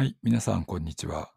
[0.00, 1.30] はい、皆さん、こんにちは。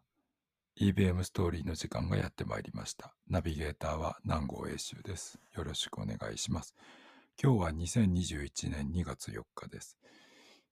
[0.80, 3.14] EBM ストーリーの時間がやってまいりました。
[3.28, 5.38] ナビゲーターは南郷英修です。
[5.54, 6.74] よろしくお願いします。
[7.38, 9.98] 今日は2021年2月4日です。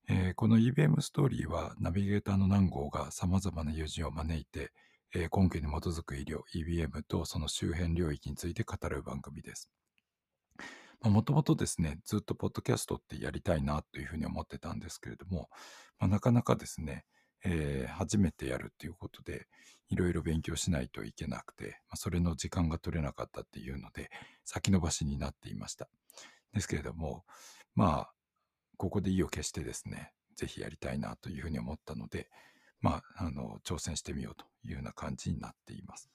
[0.09, 4.72] えーこの EBM ストーリーはナビゲーターの南郷が様々な友人を招いて、
[5.14, 9.68] えー根拠に基づく医療、EBM とその周辺領域について語る番組です。
[11.03, 15.50] もともとですね、ずっとポッドキャストってやりたいなというふうに思ってたんですけれども、
[15.99, 17.04] まあなかなかですね、
[17.45, 19.46] えー初めてやるっていうことで、
[19.89, 24.11] いろいろ勉強しないといけなくて、まあ、それの時間が取れなかったっていうので、
[24.45, 25.89] 先延ばしになっていました。
[26.53, 27.25] ですけれども、
[27.75, 28.13] まあ、
[28.79, 32.28] ここで意を決してですね、ぜひやりたいなというふうに思ったので、
[32.81, 36.11] まあ、あの、挑戦してみようというような感じになっています。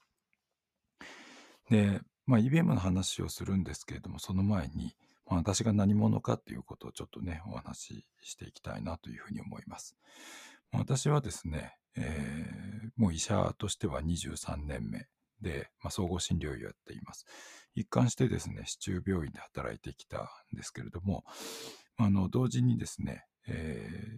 [1.70, 4.96] で、まあ、EBM の話をするんですけれども、その前に、
[5.28, 9.96] まあ、私が何者かということをちょっとね、お話ししていきたいなというふうに思います。
[10.72, 15.06] 私はですね、えーもう医者としては23年目
[15.40, 17.26] で、まあ、総合診療医をやっています。
[17.76, 20.18] 一貫してですね、市中病院で働いてきた
[20.52, 21.24] んですけれども、
[21.98, 24.18] あの、同時にですね、え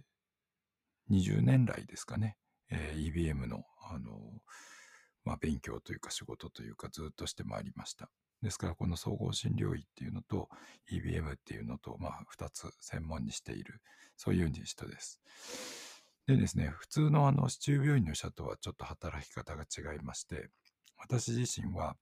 [1.10, 2.36] 20年来ですかね、
[2.70, 4.18] えー EBM の、あの、
[5.24, 8.08] まあ、勉強というか仕事というかずっとしてまいりました。
[8.42, 10.48] ですから、この総合診療医っていうのと
[10.90, 13.82] EBM っていうのと、まあ、二つ専門にしている、
[14.16, 15.20] そういう人です。
[16.30, 20.50] でですね、普通のあの、市中病院の医者とはちょっと働き方が違いまして、
[20.96, 21.96] 私自身は、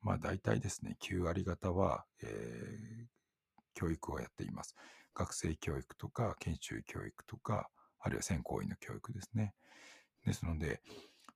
[0.00, 3.06] まあ大体ですね、9割方は、えー
[3.74, 4.76] 教育をやっています。
[5.14, 9.54] 学生教育とか、研修教育とか、あるいは専攻医の教育ですね。
[10.26, 10.82] ですので、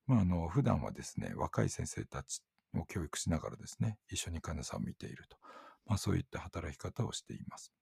[0.06, 2.42] まああの、普段はですね、若い先生たち
[2.74, 5.38] を教育しながらですね、一緒に患者さんを見ていると。
[5.86, 7.72] まあそういった働き方をしています。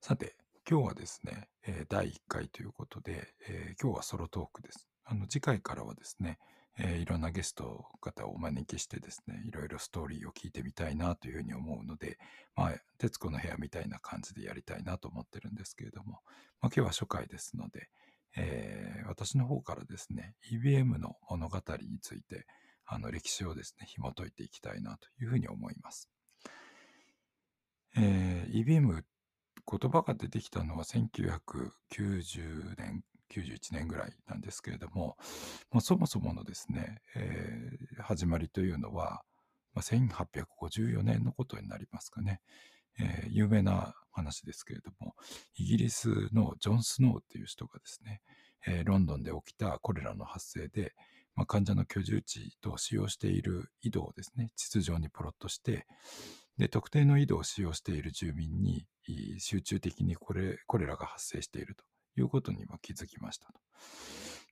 [0.00, 0.36] さて、
[0.70, 4.86] 今日はですね、え第1回ということで、え今日はソロトークです。
[5.06, 6.38] あの次回からはですね、
[6.78, 12.18] えいろんなゲスト方をお招きしてですね、いろいろストーリーを聞いてみたいなというふうに思うので、
[12.54, 16.20] まあ、徹子の部屋みたいな感じでやりたいなと思ってるんですけれども、
[16.60, 17.88] まあ、今日は初回ですので、
[18.36, 22.44] えー私の方からですね、EBM の物語について、
[22.84, 26.10] あの歴史をですね、紐解いていきたいなというふうに思います。
[27.96, 29.02] えー EBM
[29.70, 35.18] 言葉が出てきたのは1990年、91年ぐらいなんですけれども、
[35.70, 39.22] もそもそものですね、えー始まりというのは、
[39.74, 42.40] まあ、1854年のことになりますかね。
[42.98, 45.14] えー有名な話ですけれども、
[45.56, 48.22] イギリスのジョン・スノーっていう人がですね、
[48.66, 50.94] えーロンドンで起きたコレラの発生で、
[51.34, 55.86] まあ、患者の居住地と使用している井戸をですね、地図上にプロットして、
[56.58, 58.84] で、特定の井戸を使用している住民に
[59.38, 61.84] 集中的にこれコレラが発生していると
[62.20, 63.60] いうことにまあ気づきましたと。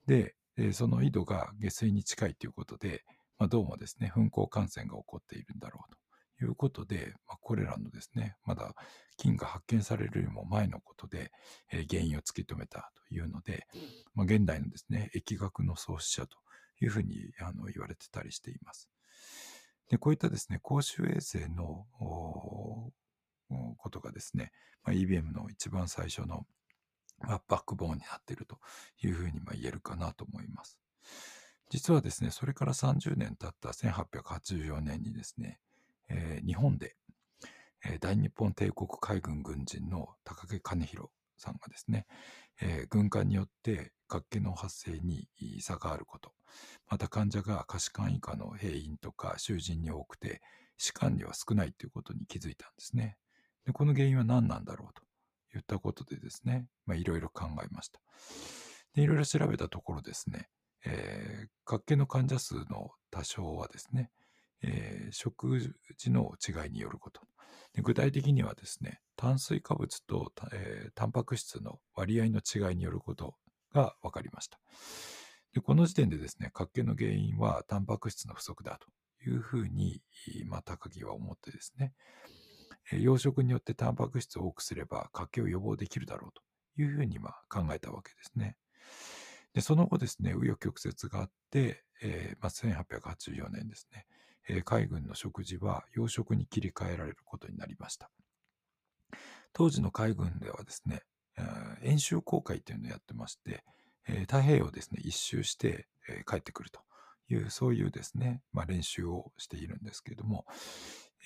[0.07, 0.35] で、
[0.73, 3.03] その井戸が下水に近いということで、
[3.39, 5.93] まあ、どうもですね、噴光感染が起こっているんだろう
[6.39, 8.73] ということで、まあ、これらのですね、まだ
[9.19, 11.31] 菌が発見されるよりも前のことで、
[11.71, 13.67] え原因を突き止めたというので、
[14.15, 16.39] まあ、現代のですね、疫学の創始者と
[16.81, 18.89] いうふうにあの言われてたりしています。
[19.89, 24.53] で、こういったですね、公衆衛生のことがですね、
[24.85, 26.47] まあ、EBM の一番最初の、
[27.21, 28.59] まあ、バックボーンになっていると
[29.03, 30.79] いうふうにま言えるかなと思います。
[31.71, 35.59] 実はですね、それから30年経った1884年にですね、
[36.09, 36.97] えー日本で、
[37.85, 42.07] えー大日本帝国海軍軍人の高木兼弘さんがですね、
[42.61, 45.29] えー軍艦によって活気の発生に
[45.61, 46.33] 差があること、
[46.89, 50.41] また患者が下士官以下の兵員とか囚人に多くて、
[50.79, 53.17] 士官には少ないということに気づいたんですね。
[53.65, 55.03] で、この原因は何なんだろうと
[55.53, 58.01] 言ったことでですね、まあいろいろ考えました。
[58.95, 60.49] で、いろいろ調べたところですね、
[60.85, 64.11] えー、活気の患者数の多少はですね、
[64.63, 65.61] えー食
[65.99, 67.21] 事の違いによること。
[67.75, 73.35] で具体的にはですね、炭水化物と、えータンパク質の割合の違いによること
[73.73, 74.59] が分かりました。
[75.57, 78.89] でこの時点でですね、活気の原因はタンパク質の不足だと
[79.27, 80.03] いうふうに、
[80.45, 81.95] まあ、高木は思ってですね、
[82.93, 86.43] 養殖によってタンパク質を多くすれば活気を予防できるだろうと
[86.83, 88.59] いうふうにまあ考えたわけですね。
[89.55, 94.05] で、その後ですね、紆余曲折があって、えーまあ、1884年ですね、
[94.51, 98.11] えー海軍の食事は養殖に切り替えられることになりました。
[99.55, 101.01] 当時の海軍ではですね、
[101.39, 103.65] えー演習航海というのをやってまして、
[104.09, 106.81] えー太平洋をですね、一周して、えー帰ってくると
[107.29, 110.47] いう、そういうですね、まあ、練習をしているんですけれども、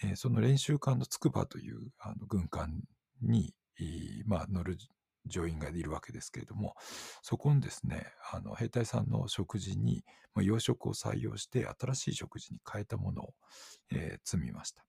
[0.02, 2.82] えーその練習艦の筑波というあの軍艦
[3.22, 3.54] に、
[4.26, 4.76] まあ、乗る
[5.26, 6.74] 乗員がいるわけですけれども、
[7.22, 10.04] そこにですね、あの兵隊さんの食事に、
[10.34, 13.34] まあ、洋食を採用して新しい食事に変えたものを、
[13.92, 14.84] えー、積みました。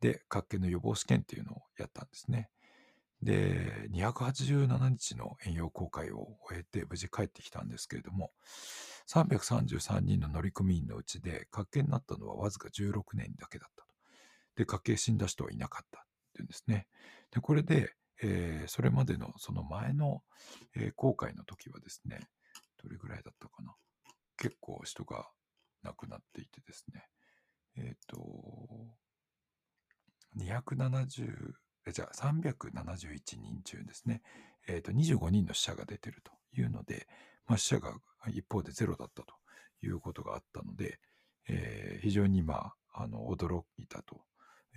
[0.00, 2.50] で、活気の予防試験っていうのをやったんですね。
[3.22, 8.32] で、287日の遠洋航海を終えて無事帰ってきたんですけれども、
[9.08, 13.88] 333人の乗組員のうちで、活気になったのはわずか16年だけだったと。
[14.56, 16.02] で、家計死んだ人はいなかったっ
[16.34, 16.86] ていうんですね。
[17.32, 17.92] で、これで、
[18.22, 20.22] えー、それまでのその前の、
[20.76, 22.20] えー、航海の時はですね、
[22.82, 23.74] どれぐらいだったかな。
[24.36, 25.28] 結構人が
[25.82, 27.04] 亡くなっていてですね、
[27.76, 28.18] えっ、ー、と、
[30.36, 31.52] 270、
[31.92, 34.22] じゃあ371人中ですね、
[34.68, 37.06] え、ー、と、25人の死者が出てるというので、
[37.46, 37.94] まあ、死者が
[38.28, 39.34] 一方でゼロだったと
[39.82, 40.98] いうことがあったので、
[41.48, 44.20] えー、非常にまあ、あの、驚いたと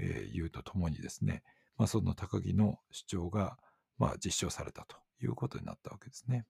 [0.02, 1.44] いうとともにですね、
[1.78, 3.58] まあ、その高木の主張が、
[3.98, 6.46] まあ、実証されたということになったわけですね。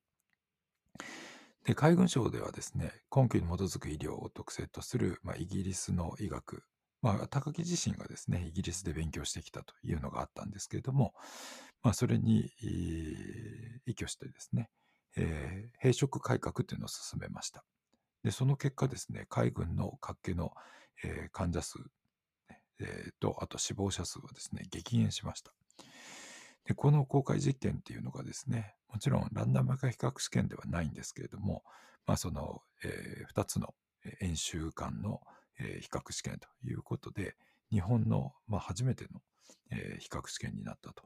[1.63, 6.63] で、海軍省ではですね、根拠に基づく医療を特性とする、まあ、イギリスの医学、
[7.01, 11.13] まあ、高木自身がですね、イギリスで勉強してきたというのがあったんですけれども、
[11.81, 12.51] まあ、それに、
[13.85, 14.69] 依拠してですね、
[15.17, 17.63] えー、兵職改革というのを進めました。
[18.23, 20.53] で、その結果ですね、海軍の活気の、
[21.03, 21.79] えー、患者数
[22.81, 25.53] えー、と、あと死亡者数はですね、激減しました。
[26.65, 31.63] で、この公開実験っていうのがですね、もちろんランダム化比較試験ではないんですけれども、
[32.05, 33.73] まあその、えー、2つの
[34.19, 35.21] 演習間の、
[35.61, 37.35] え、比較試験ということで、
[37.71, 39.21] 日本の、まあ、初めての、
[39.69, 41.03] えー、比較試験になったと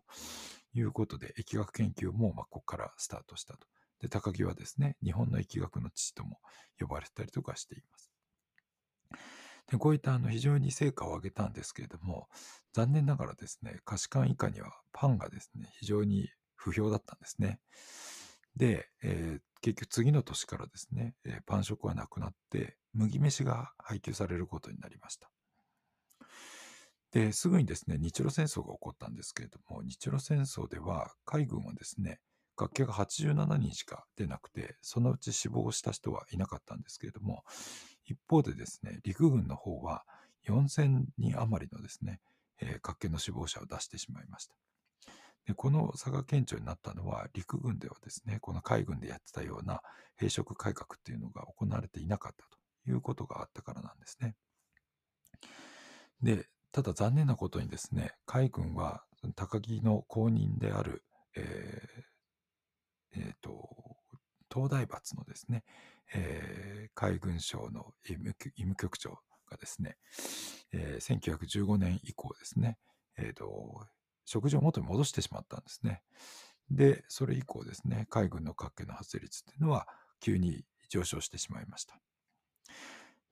[0.74, 3.68] いうことで、疫学研究も、まあ、ここからスタートしたと。
[4.00, 6.40] で、高木はですね、日本の疫学の父とも
[6.80, 8.12] 呼ばれたりとかしています。
[9.68, 12.28] でこういったあの非常に成果を上げたんですけれども、
[12.74, 17.60] 残念ながらですね、可視感以下にはパンがですね、非常に不評だったんですね。
[18.56, 25.30] で、えー、結局次の年からですね、えー、パン食はなくなって、麦飯が配給されることになりました。
[27.12, 32.20] で、すぐにですね、日露戦争が起こったんですけれども、日露戦争では海軍はですね、
[32.58, 37.44] 学級が87人しか出なくて、そのうち死亡した人はいなかったんですけれども、
[38.06, 40.04] 一方でですね、陸軍の方は
[40.48, 42.20] 4000人余りのですね、
[42.62, 44.56] えー、学研の死亡者を出してしまいました。
[45.46, 49.82] でこの差が顕著になったのは、陸軍ではですね、この海軍でやってたような
[50.18, 52.55] 兵職改革っていうのが行われていなかったと
[52.88, 54.36] いうことがあったからなんですね。
[56.22, 59.04] で、ただ残念なことにですね、海軍は
[59.36, 61.04] 高木の後任である、
[61.36, 63.96] えーえーと
[64.56, 65.66] 東大閥のですね、
[66.14, 69.98] えー、海軍省の医務局長がですね、
[70.72, 72.78] えー、1915年以降ですね、
[73.18, 73.86] えーと、
[74.24, 76.02] 食事を元に戻してしまったんですね。
[76.72, 79.88] で、それ以降ですね、海軍の核家の発生率っていうのは
[80.22, 82.00] 急に上昇してしまいました。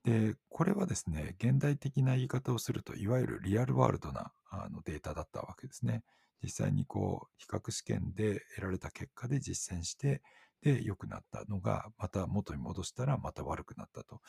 [0.04, 6.04] で、これはですね、現代的な言い方をすると、いわゆるリアルワールドなあのデータだったわけですね。
[6.44, 10.22] 実際にこう、比較試験で得られた結果で実践して、
[10.62, 14.22] で良くなったのが、また元に戻したらまた悪くなったと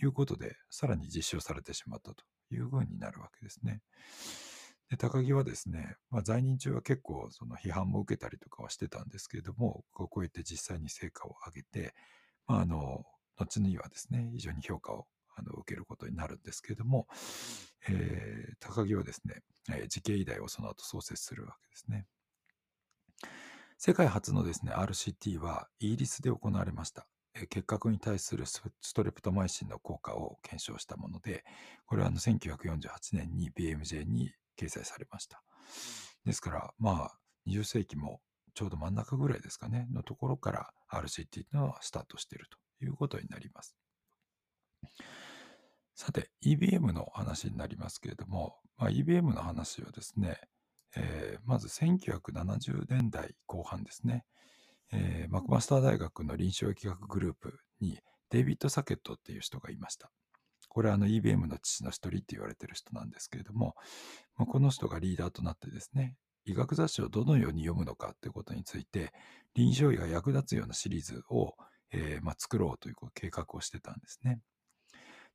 [0.00, 3.82] いうことで、さらに実証されてしまったというふうになるわけですね。
[4.88, 11.94] で高木はですね、まあ、在任中は結構その批判も受けたりとかはしてたんですけれども、こうやって実際に成果を上げて、
[12.48, 13.04] まあ、あの、
[13.36, 15.06] 後にはですね、非常に評価を
[15.36, 17.06] あの受けることになるんですけれども、
[17.88, 22.06] えー、高木はですね、えー、時系医大をその後創設するわけですね。
[23.78, 27.46] 世界初のですね、RCT はイギリスで行われましたえ。
[27.46, 28.62] 結核に対するス
[28.94, 31.44] トレプトマイシンの効果を検証したもので、
[31.86, 35.42] これはあの1948年に BMJ に掲載されました。
[36.24, 37.18] ですから、まあ、
[37.48, 38.20] 20世紀も
[38.54, 43.76] ちょうど真ん中ぐらいですかね、のところから RCT というのはスタートしているということになります。
[45.94, 50.40] さて、EBM の話になりますけれども、まあ、EBM の話はですね、
[50.96, 54.24] えー、まず1970年代後半ですね、
[54.92, 57.98] えー、マクマスター大学の臨床疫学グループに
[58.30, 60.10] デイビッド・サケットっていう人がいました。
[60.68, 63.74] これはあの EBM の父の一人って言われてる人なんですけれども、
[64.36, 69.12] まあ、この人がリーダーとなってですね、医学雑誌をどのように読むのかということについて、
[69.54, 71.54] 臨床医が役立つようなシリーズを、
[71.92, 74.40] えーまあ、作ろうという計画をしてたんですね。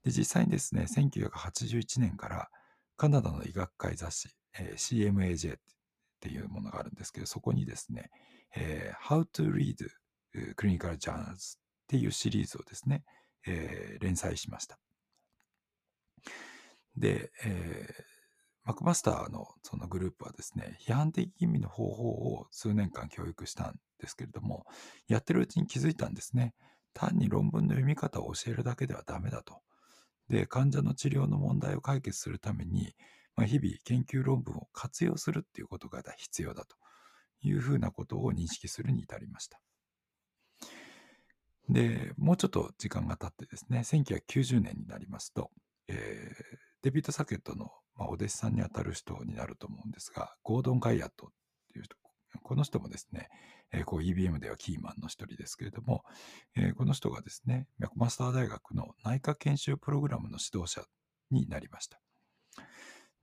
[0.05, 2.49] で実際にですね、1981年から
[2.95, 5.59] カナダの医学会雑誌、えー、CMAJ っ
[6.21, 8.11] ていうものがあるんですけど、そこにですね、
[8.55, 9.87] えー、How to Read
[10.55, 13.03] Clinical Journals っていうシリーズをですね、
[13.47, 14.77] えー、連載しました。
[16.95, 18.15] で、えー
[18.67, 24.65] マクマスターのそのグループはですね、批判的吟味の方法を数年間教育したんですけれども、
[25.07, 26.55] やってるうちに気づいたんですね。
[26.95, 29.61] 単に論文の読み方を教えるだけではダメだと。
[30.29, 32.95] で、患者の治療の問題を解決するために、
[33.35, 36.75] まあ、日々研究論文を活用するっていうことが必要だと
[37.41, 39.59] いうふうなことを認識するに至りました。
[41.69, 45.51] で、もうちょっと時間が経ってですね、1990年になりますと、
[45.87, 51.29] えー、デビッド・サケットの、まあ、お弟子さんにあたる人になると思うんですが、ゴードン・ガイアットっ
[51.71, 51.95] ていう人、
[52.43, 53.29] この人もですね、
[53.71, 56.03] えー、こう EBM ではキーマンの一人ですけれども、
[56.55, 60.83] えー、この人がですね、マスター大学の内科研修プログラムの指導者
[61.31, 61.99] になりました。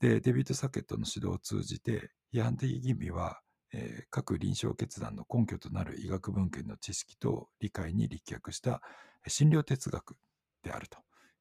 [0.01, 3.41] で、デビッド・サケットの指導を通じて、批判的吟味は、
[3.73, 8.83] えー、各臨床決断の根拠となる医学文献の知識と理解に立脚した
[9.29, 10.17] 診療哲学
[10.63, 10.99] であると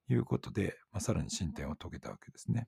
[0.09, 2.67] いうことで、まあ、さらに進展を遂げたわけですね。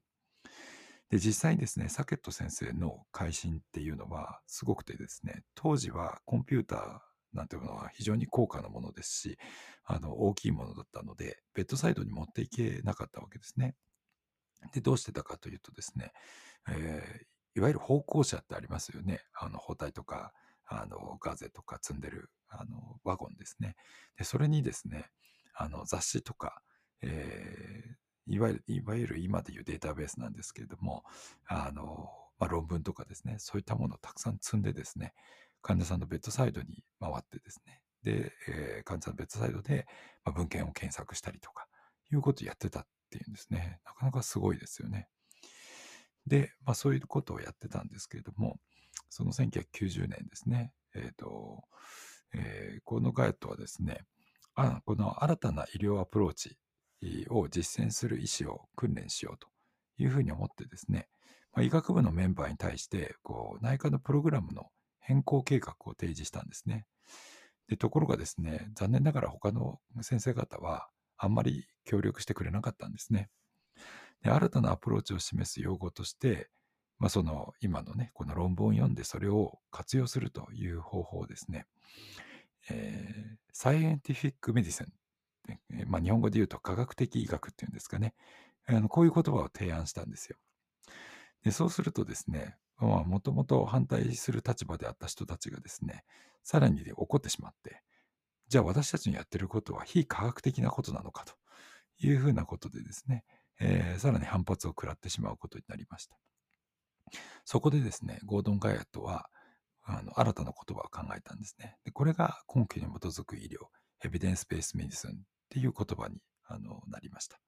[1.10, 7.00] で、実際にですね、サケット先生の改心っていうのはすごくてですね、当時はコンピューター
[7.34, 9.38] なんていうのは非常に高価なものですし、
[9.84, 13.76] あの、大きいものだったので、ベッドサイドに持っていけなかったわけですね。
[14.72, 16.12] で、どうしてたかというとですね、
[16.70, 19.22] えー、いわゆる歩行者ってありますよね。
[19.34, 20.32] あの、包帯とか、
[20.66, 23.76] あの、ガーゼとか積んでる、あの、ワゴンですね。
[24.18, 25.10] で、それにですね、
[25.54, 26.62] あの、雑誌とか、
[27.02, 27.96] えー、
[28.28, 31.04] いわゆる、いわゆる今でいうデータベースなんですけれども、
[31.48, 35.14] あの、まあ、論文とかですね、そういったものをたくさん積んでですね、
[35.62, 39.86] 患者さんのベッドサイドに回ってですね、で、えー、患者さんのベッドサイドで、
[40.26, 41.68] まあ、文献を検索したりとか、
[42.12, 43.80] いうことをやってたっていうんですね。
[43.86, 45.08] なかなかすごいですよね。
[46.28, 48.58] で、まあそういうことをやってたんですけれども、
[49.10, 51.64] その1990年ですね、え、ー、と、
[52.34, 54.06] えー、このガイドはですね、
[54.56, 56.58] あこの新たな医療アプローチ
[57.30, 59.48] を実践する医師を訓練しようと
[59.98, 61.08] いうふうに思ってですね、
[61.54, 64.68] まあ、医学部のメンバーに対してこう内科のプログラムの
[65.00, 66.86] 変更計画を提示したんですね。
[67.68, 73.30] でところがですね、残念ながら他の先生方はあんまり協力してくれなかったんですね。
[74.22, 76.50] で新たなアプローチを示す用語として、
[77.00, 81.66] まあ、その今のね、この論文を読んでそれを活用するという方法ですね。
[82.70, 84.88] えー、サイエンティフィックメディセン、
[85.88, 88.14] まあ、日本語で言うと科学的医学っていうんですかね。
[88.66, 90.38] あのこういう言葉を提案したんですよ。
[91.44, 96.04] でそうするとですね、もともと反対する立場であった人たちがですね、
[96.44, 97.82] さらに怒ってしまって、
[98.48, 101.34] じゃあ私たちのやってることは非科学的なことなのかと
[102.00, 103.24] いうふうなことでですね、
[103.60, 106.18] えー、さらに反発を食らってしまうことになりました。
[107.46, 109.30] そこでですね、ゴードン・ガイアットは、
[109.86, 111.76] あの新たな言葉を考えたんですね。
[111.84, 113.68] でこれが根拠に基づく医療、
[114.06, 116.18] エビデンス・ベース・メディスンっていう言葉に
[116.48, 117.40] あのなりました。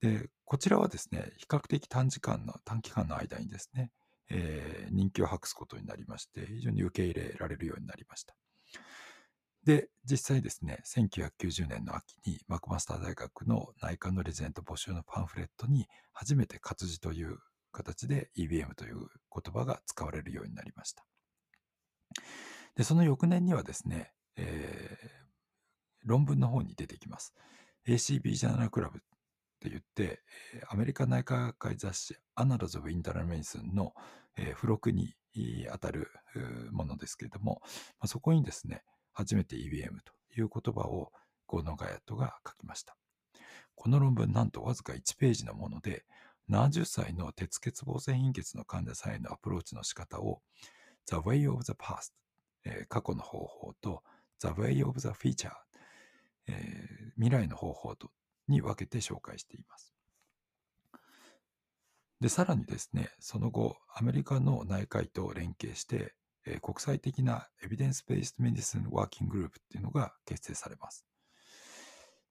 [0.00, 3.90] で、こちらはですね、比較的短時間の、短期間の間にですね、
[4.30, 8.34] えー、人気を博すことになりまして、非常に受け入れられるようになりました。
[9.64, 17.36] で、実際ですね、1990年の秋にマクマスター大学の内科のレジデント募集のパンフレットに初めて活字という
[17.72, 21.04] 形で EBM という言葉が使われるようになりました。
[22.76, 25.17] で、その翌年にはですね、えー、
[26.04, 27.34] 論文の方に出てきます。
[27.86, 29.00] ACB ジャーナルクラブっ
[29.60, 30.20] て言って、
[30.68, 33.92] アメリカ内科学会雑誌 Annals of Internal Medicine の、
[34.36, 35.14] えー、付録に
[35.70, 36.10] 当たる
[36.70, 37.68] ものですけれども、ま
[38.00, 41.12] あ、そこにですね、初めて EBM という言葉を
[41.46, 42.96] ゴーノガヤットが書きました。
[43.74, 46.04] この論文なんとわずか1ページのもので、
[46.50, 50.40] 70歳の鉄欠乏性貧血の患者さんへのアプローチの仕方を
[51.06, 52.12] The Way of the Past、
[52.64, 54.02] え、過去の方法と
[54.40, 55.52] The Way of the Future、
[56.48, 58.10] えー、未来の方法と
[58.48, 59.94] に分けて紹介しています。
[62.20, 66.14] で、さらにですね、その後、アメリカの内科医と連携して、
[66.46, 71.04] え国際的なエビデンス・ベースメディスン・ワーキンググループっていうのが結成されます。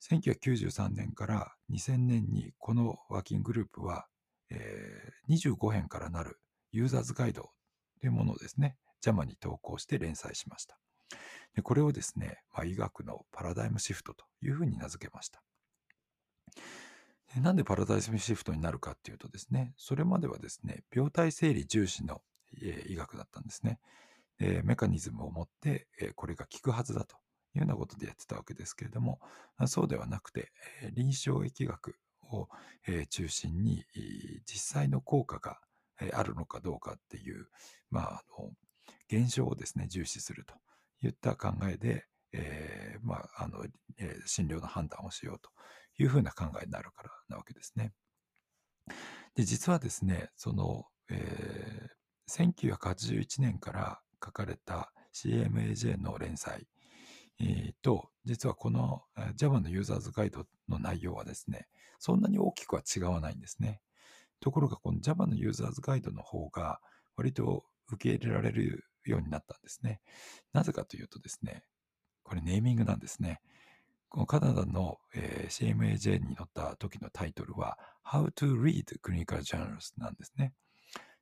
[0.02, 4.08] 1993年から2000年にこのワーキンググループは、
[4.50, 6.40] えー、25編からなる
[6.72, 7.52] ユーザーズガイド
[8.00, 10.80] というものをですね、JAMA に投稿して連載しました。
[11.58, 15.42] でこれをですね、まあ、医学のパラダイムシフトというふうに名付けました。
[17.42, 22.22] なんでパラダイムシフトになるかっていうとですね、それまではですね、病態整理重視の
[22.54, 23.80] 医学だったんですね。
[24.40, 27.16] えメカニズムを持って、えこれが効くはずだと
[27.56, 29.20] いうようなことでやってたわけですけれども、
[29.66, 30.52] そうではなくて、
[30.84, 31.96] え臨床疫学
[32.30, 32.50] を、
[32.86, 33.84] え中心に
[34.46, 35.60] 実際の効果が
[36.14, 37.48] あるのかどうかっていう、
[37.90, 38.52] まあ、あの
[39.10, 40.54] 現象をですね、重視すると
[41.04, 43.66] いった考えで、えー、まあ、あの、
[43.98, 45.50] えー、診療の判断をしようと
[46.02, 47.94] いうふうな考えになるからなわけですね。
[49.36, 56.68] で、実はですね、その、えー、1981年から書かれた CMAJ の連載、
[57.40, 59.04] えー、と、実はこの
[59.36, 61.68] Java のユーザーズガイドの内容はですね、
[62.00, 63.82] そんなに大きくは違わないんですね。
[64.40, 66.80] ところが、この Java のユーザーズガイドの方が、
[67.16, 70.02] 割と受け入れられるようになったんですね。
[70.54, 71.64] なぜかというとですね、
[72.24, 73.42] これネーミングなんですね。
[74.10, 80.54] このカナダの、えー、CMAJ に載った時のタイトルは How to Read Clinical Journals なんですね。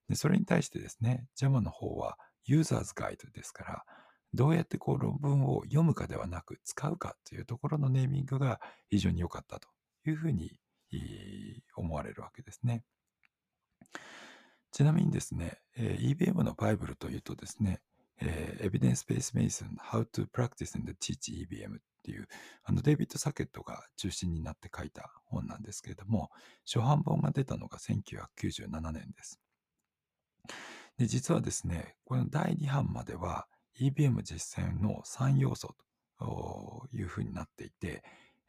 [0.08, 3.84] でそれに対してですね、JAMA の方は Users Guide ですから、
[4.34, 9.68] どうやってこう論文を読むかではなく使うかというところのネーミングが非常に良かったと
[10.06, 10.51] いうふうに
[11.75, 12.84] 思われるわけですね。
[14.75, 17.79] ちなみにですね、えー、EBM のバイブルというとですね、
[18.20, 22.27] えー、Evidence Based Medicine How to Practice and Teach EBM っていう、
[22.65, 26.29] あのデイビッド・サケットが中心になって書いた本なんですけれども、
[26.65, 29.39] 初版本が出たのが1997年です。
[30.98, 33.48] で、実はですね、この第2版までは
[33.79, 35.74] EBM 実践の3要素
[36.20, 38.03] というふうになっていて、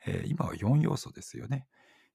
[0.05, 1.69] えー、今は4要素ですよね。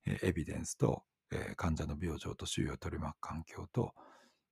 [0.05, 3.93] えー、エビデンスと、えー、患者の病状と周囲を取り巻く環境と、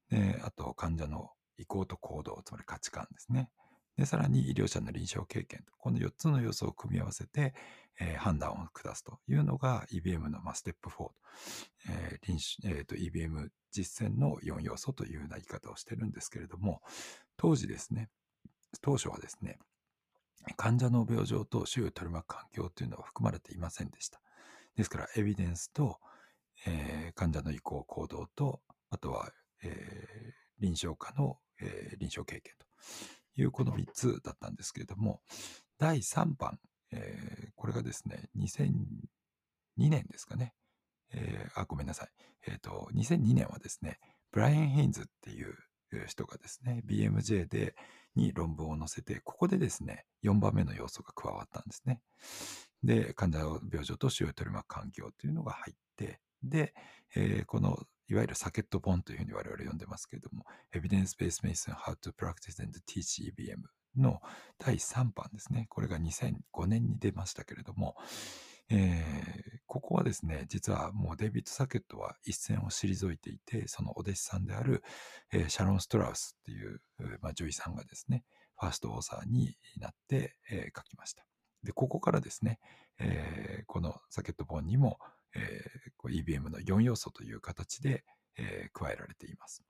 [0.09, 3.50] であと患者の意向と行動、つまり価値観ですね。
[3.98, 7.53] で、さらに医療者の臨床経験と、この4つの要素を組み合わせて、
[8.00, 11.13] えー、判断を下すというのが EBM の、まあ、ステップ4と、
[11.89, 16.81] えー臨えーと、EBM 実践の4要素というような言い方をしてるんですけれども、
[17.36, 18.09] 当時ですね、
[18.81, 19.59] 当初はですね、
[20.55, 24.21] 患者の病状と周囲を取り巻く環境というのは含まれていませんでした。
[24.77, 26.00] ですから、エビデンスと、
[26.66, 29.32] えー、患者の意向、行動と、あとは、
[29.63, 32.66] えー、臨床家の、えー、臨床経験と
[33.42, 35.22] いうこの3つだったんですけれども、
[35.78, 36.60] 第3版、
[36.92, 38.70] えー、これがですね、2002
[39.78, 40.54] 年ですかね。
[41.12, 42.10] えー、あ、ごめんなさい。
[42.48, 44.00] えっ、ー、と、2002年はですね、
[44.32, 45.56] ブライアン・ヘインズっていう
[46.08, 47.75] 人がですね、BMJ で、
[48.16, 52.01] に論文を載せて、ここでですね、4番目の要素が加わったんですね。
[52.83, 53.40] で、患者
[53.72, 56.74] 病状と腫瘍を取り巻く環境というのが入って、で、
[57.16, 63.58] えー、このいわゆるサケット本というふうに我々呼んでますけれども、Evidence Based Medicine How to Practice and Teach EBM
[63.98, 64.20] の
[64.58, 65.68] 第3版ですね。
[65.70, 67.96] これが2005年に出ましたけれども、
[68.72, 74.84] えー、ここはですね、実はもうデイビッド・サケットは一線を退いていて、そのお弟子さんである、
[75.32, 76.82] えー、シャロン・ストラウスっていう、
[77.22, 78.24] まあ、女医さんがですね、
[78.58, 81.25] ファーストオーサーになって、えー、書きました。
[81.64, 82.60] で、ここからですね、
[83.68, 85.00] このサケット本にも、
[85.35, 88.03] えー、EBM の4要素という形で、
[88.37, 89.63] えー、加えられています。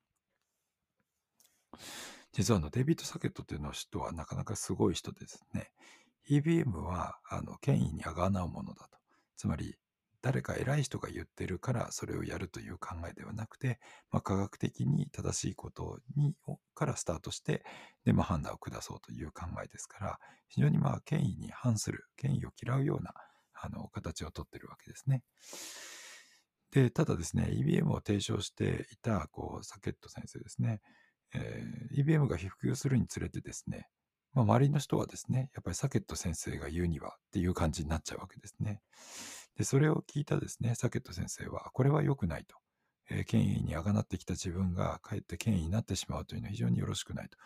[2.31, 5.71] 実はあのデビッド・サケットというの人はなかなかすごい人ですね。
[6.29, 8.97] EBM はあの権威にあがなうものだと。
[9.35, 9.75] つまり
[10.21, 13.79] 誰か偉い人が言ってるからそれをやるという考えではなくて、
[14.11, 16.35] まあ、科学的に正しいことに
[16.75, 17.63] からスタートして、
[18.05, 20.19] で、まあ、判断を下そうという考えですから、
[20.49, 23.13] 非常にまあ権威に反する、権威を嫌うような
[23.61, 25.23] あの形をとってるわけですね。
[26.71, 30.81] で、ただですね、EBM を提唱していたこうサケット先生ですね、
[31.33, 33.87] えー、EBM が普及するにつれてですね、
[34.33, 38.81] まあ、周りの人はですね、やっぱりサケット先生が言うにはっていう感じになっちゃうわけですね。
[39.57, 42.55] で、それを聞いたですね、サケット先生は、これは良くないと。
[43.11, 47.37] えー、権威にあがなってきた自分がかえって権威になってしまうというのは非常によろしくないと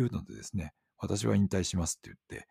[0.00, 2.46] いうのでですね、私は引退しますって言って、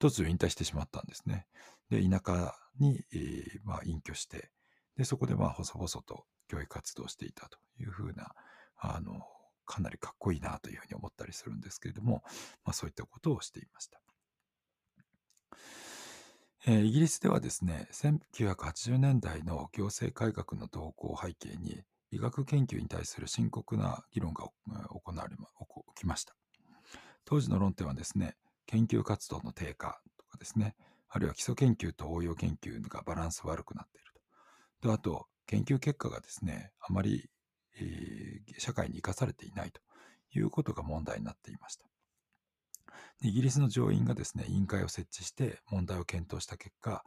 [0.00, 1.46] 突如引退してしまったんですね。
[1.90, 4.50] で、田舎に、えー、まあ、隠居して、
[4.96, 8.34] で、そこでまあ、細々と教育活動していたというふうな、
[8.78, 9.22] あの、
[9.66, 12.22] かなりかっこいいなというふうに思ったりするんですけれども、
[12.64, 14.00] まあ、そういったことをしていました。
[16.66, 24.44] えー、イギリスではですね、1980年代の行政改革の動向を背景に、医学研究に対する深刻な議論が
[24.88, 25.42] 行われ、起
[25.94, 26.34] きました。
[27.24, 30.74] 当時の論点はですね、研究活動の低下とかですね、
[31.14, 34.12] あるいは基礎研究と応用研究がバランス悪くなっている
[34.80, 34.88] と。
[34.88, 37.30] であと、研究結果がですね、あまり、
[37.76, 39.80] えー、社会に生かされていないと
[40.36, 41.86] いうことが問題になっていました。
[43.22, 47.04] イギリスの上院がですね、委員会を設置して問題を検討した結果、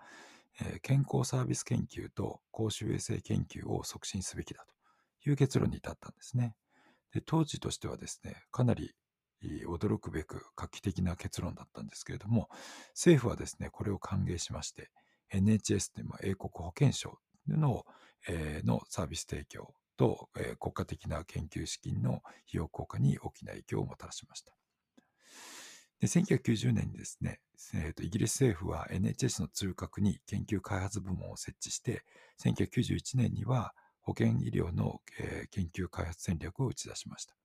[0.61, 4.65] えー、健康サービス研究と公衆衛生研究を促進すべきだ
[5.23, 6.55] という結論に至ったんですね。
[7.11, 8.93] で当時としてはですね、かなり
[9.43, 12.49] 驚くべく画期的な結論だったんですけれども、
[12.91, 14.89] 政府はですね、これを歓迎しまして、
[15.31, 17.85] NHS という英国保健省の,、
[18.27, 22.23] えー、のサービス提供と、えー、国家的な研究資金の費
[22.53, 24.53] 用効果に大きな影響をもたらしました。
[25.99, 27.39] で1990年にですね、
[27.73, 32.03] えーと、イギリス政府は NHS の通覚に研究開発部門を設置して、
[32.39, 37.35] 1991年には保健医療の、えー研究開発戦略を打ち出しました。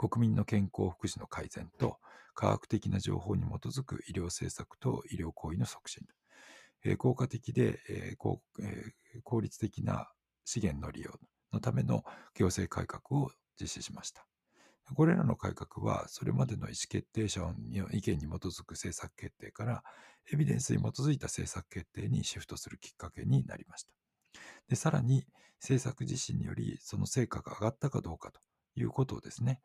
[0.00, 1.98] 国民の健康福祉の改善と
[2.32, 6.06] 科学的な情報に基づく医療政策と医療行為の促進、
[6.84, 10.08] えー効果的で、えー効え効率的な
[10.46, 11.10] 資源の利用
[11.52, 12.02] のための
[12.34, 14.24] 行政改革を実施しました。
[14.94, 17.52] これらの改革は、それまでの意思決定者の
[17.92, 19.84] 意見に基づく政策決定から、
[20.32, 23.92] エビデンスに基づいた政策決定にシフトするきっかけになりました。
[24.68, 25.26] でさらに、
[25.60, 28.40] 政策実施により、その成果が上がったかどうかと
[28.74, 29.60] いうことをですね、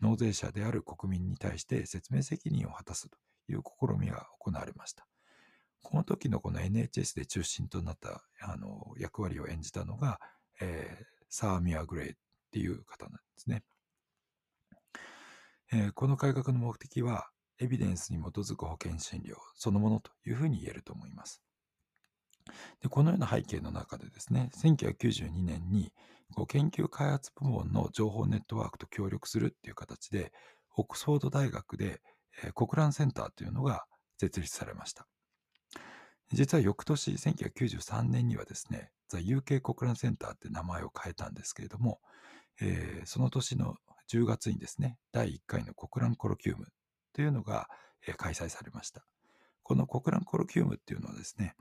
[0.00, 5.06] 納税者である国民に対して説明責任を果たすという試みが行われました。
[5.82, 10.20] この時のこの NHS で中心となったあの役割を演じたのが、
[10.60, 12.14] えーサーミア・グレイっ
[12.50, 13.62] ていう方なんですね。
[15.72, 21.40] えーこの改革の目的は、エビデンスに基づく保険診療そのものというふうに言えると思います。
[22.82, 25.92] でこのような背景の中でですね、1992年に
[26.34, 30.32] こう研究開発部門の情報ネットワークと協力するっていう形で、
[30.76, 32.00] オックスフォード大学で、
[32.44, 33.84] えー、コクランセンターというのが
[34.18, 35.06] 設立されました。
[36.32, 42.00] 実は翌年、1993年にはですね、ザ・ UK コクランセンターって名前を変えたんですけれども、
[42.60, 43.76] えーその年の
[44.12, 46.66] 10月にですね、第1回のコクランコロキウム
[47.12, 47.68] というのが、
[48.06, 49.04] え開催されました。
[49.62, 51.54] このコクランコロキウムっていうのはですね、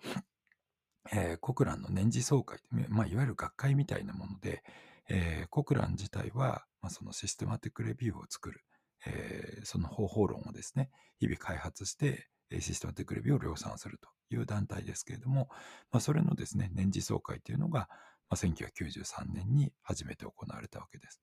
[1.11, 2.59] えーコクランの年次総会、
[2.89, 4.63] まあ、いわゆる学会みたいなもので、
[5.09, 8.63] えーコクラン自体は、まあ、そのシステマティックレビューを作る、
[9.05, 12.27] えーその方法論をですね、日々開発して、
[12.59, 15.49] システマティックレビューを量産するという団体ですけれども、
[15.91, 17.87] まあ、それのですね、年次総会というのが、
[18.29, 21.21] まあ、1993年に初めて行われたわけです。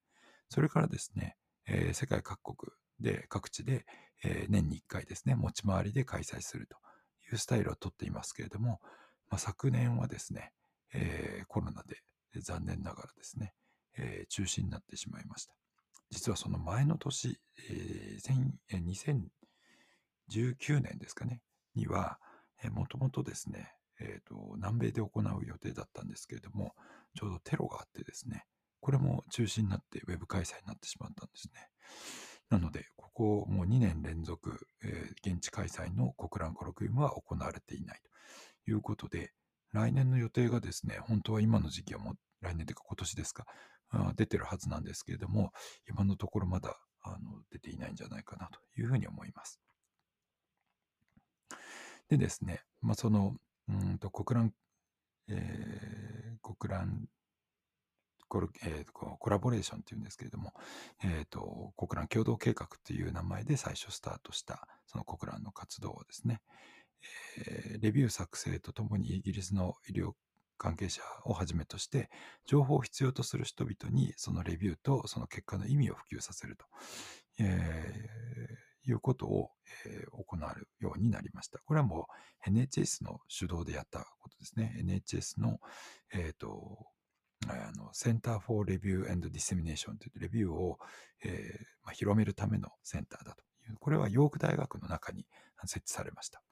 [0.48, 1.36] それからですね、
[1.66, 3.84] えー世界各国で、各地で、
[4.24, 6.76] えー年に1回ですね、持ち回りで開催すると
[7.32, 8.80] いうスタイルをとっていますけれども、
[9.30, 10.52] まあ、昨年はですね、
[10.94, 12.02] えーコロナで
[12.40, 13.54] 残念ながらですね、
[13.96, 15.54] えー中止になってしまいました。
[16.10, 17.38] 実はその前の年、
[17.70, 19.30] えー
[20.30, 21.40] 2019年ですかね、
[21.74, 22.18] には、
[22.72, 26.74] もともとですね、えーと、南米で行う予定だったんですけれども、
[27.14, 28.44] ちょうどテロがあってですね、
[28.80, 31.68] これも中止になってウェブ開催になってしまったんですね。
[32.50, 38.10] なので、ここもう2年連続、えー現地開催の国蘭コロクイムは行われていないと
[38.66, 39.33] いうことで、
[39.72, 43.46] 来年の予定がですね、本当は今の時期はもう来年というか今年ですか、
[43.90, 45.52] あ出てるはずなんですけれども、
[45.88, 49.61] 今のところまだあの出ていないんじゃないかなというふうに思います。
[52.09, 53.37] でですね、まあ、その、
[53.68, 54.52] うんと国蘭、
[55.29, 57.09] えー国蘭
[58.29, 60.52] コえーコラボレーションっていうんですけれども、
[61.02, 66.40] えー、と国蘭共同計画という名前で最初スタートしたその国蘭の活動をですね、
[67.80, 70.12] レビュー作成とともにイギリスの医療
[70.59, 72.09] 関係者をはじめとして
[72.46, 76.64] 情報を必要とする人々にそのレビューとその結果の意味を普及させると、
[77.40, 79.50] えーいうことを、
[79.85, 80.40] えー行う
[80.78, 81.59] ようになりました。
[81.59, 82.06] これはも
[82.46, 84.76] う NHS の主導でやったことですね。
[84.78, 85.59] NHS の、
[86.14, 86.87] えーと
[87.48, 90.78] あのセンター・フォー・レビュー・エンド・ディセミネーションというレビューを、
[91.22, 95.26] えーまあ、広めるためのセンターだという、これはヨーク大学の中に
[95.64, 96.42] 設置されました。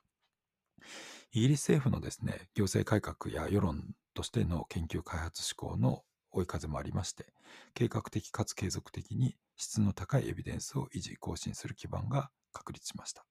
[1.33, 7.33] イギリス政府のですね、行政改革や世論としての研究開発志向の追い風もありまして、
[7.75, 13.25] 計画的かつ継続的に質の高いエビデンスを維持・更新する基盤が確立しました。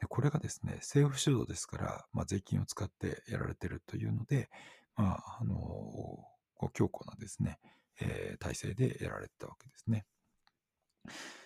[0.00, 4.50] でこれがですね、政府主導ですから、まあ、税金を使ってやられているというので、
[4.96, 6.24] まあ、あの
[6.72, 7.58] 強固なですね、
[8.00, 10.04] えー体制でやられてたわけですね。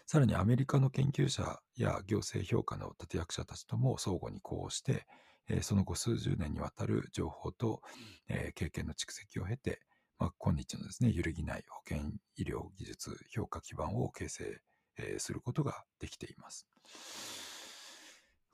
[0.07, 5.07] さらにアメリカの研究者や行政評価の立役者たちとも相互に呼応して、
[5.49, 7.83] えーその後数十年にわたる情報と、
[8.29, 9.81] えー経験の蓄積を経て、
[10.19, 14.61] まあ、今日のですね、揺るぎない保健医療技術評価基盤を形成、
[14.99, 16.67] えーすることができています。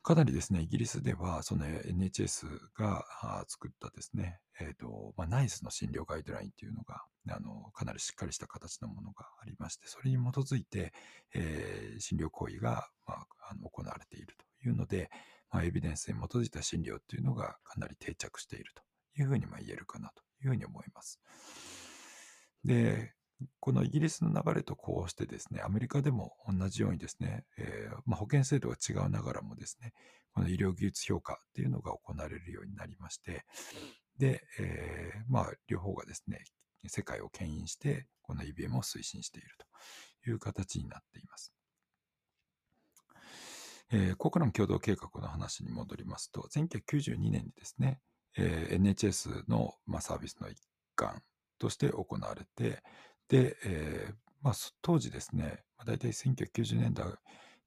[0.02, 3.04] かなりですね、イギリスでは、その NHS が
[3.46, 10.92] 作ったですね、えっ、と、まあ、ナイスの診療ガイドラインっていうのが、あの、かなりしっかりした形のものがありまして、それに基づいて、
[11.34, 15.08] えー診療行為が、まあ、あの行われているというので、
[15.50, 18.82] まあ、エビデンスに基づいた診療っていうのがかなり定着していると
[19.20, 21.20] いうふうにまあ言えるかなというふうに思います。
[22.64, 23.12] で、
[23.61, 29.92] このイギリスの流れとこうしてですね、アメリカでも同じようにですね、えーまあ、保険制度が違うながらもですね、
[30.33, 33.44] この医療技術評価っていうのが行われるようになりまして、
[34.18, 36.44] で、えーまあ、両方がですね、
[36.87, 39.48] 世界を牽引して、この IBM を推進している
[40.24, 41.52] という形になっています。
[43.90, 48.00] えー、コクラン共同計画の話に戻りますと、1992年にですね、
[48.37, 50.59] えー NHS の、まあ、サービスの一
[50.96, 51.22] 環
[51.59, 52.83] として行われて、
[53.28, 57.06] で、えーまあ、当時ですね、まあ、大体1990年代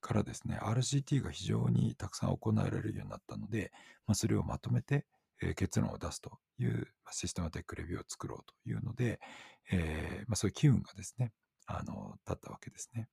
[0.01, 3.71] からですね、RCT が非常にたくさん行われるようになったので、
[4.05, 5.05] まあ、それをまとめて、
[5.41, 9.19] えー、結論を出すという、まあ、システマティックレビューを作ろうというので、
[9.71, 11.31] えーまあ、そういう機運がですね、
[11.65, 13.07] あの、立ったわけですね。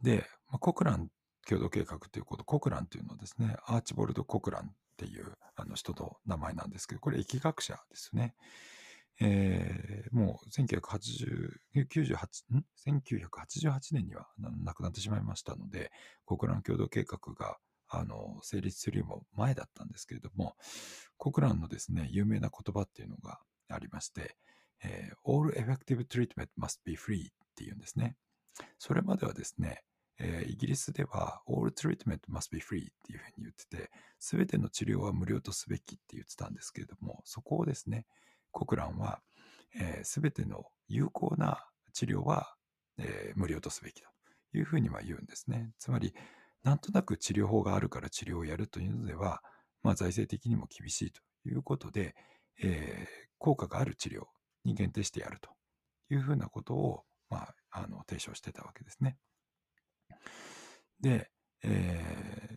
[0.00, 1.08] で、まあ、コクラン
[1.46, 8.34] 共同計画ということ、コクランというのはですね、アーチボルド・コクランっていうあの人の名前なんですけど、これ疫学者ですね。
[9.22, 12.16] えー、もう1980 98
[12.54, 14.26] ん？1988年には
[14.64, 15.90] 亡くなってしまいましたので、
[16.26, 20.56] 国蘭共同計画があの成立するよりも前だったんですけれども、
[21.18, 24.36] 国蘭のですね、有名な言葉っていうのがありまして、
[24.82, 28.16] えー、All effective treatment must be free っていうんですね。
[28.78, 29.82] それまではですね、
[30.18, 38.06] えー、イギリスでは All treatment must be free っていうふうに言ってて、すべての治療は無料とすべきって言ってたんですけれども、そこをですね、
[38.52, 39.20] コクランは、
[40.02, 42.54] す、べ、ての有効な治療は、
[42.98, 44.10] えー、無料とすべきだ
[44.52, 45.72] というふうには言うんですね。
[45.78, 46.14] つまり、
[46.62, 49.42] なんとなく治療法があるから治療をやるというのでは、
[49.82, 52.14] まあ、財政的にも厳しいということで、
[52.62, 54.24] えー、効果がある治療
[54.64, 55.50] に限定してやると
[56.10, 59.16] いうふうなことを、まあ、あの提唱してたわけですね。
[61.00, 61.30] で、
[61.62, 62.56] え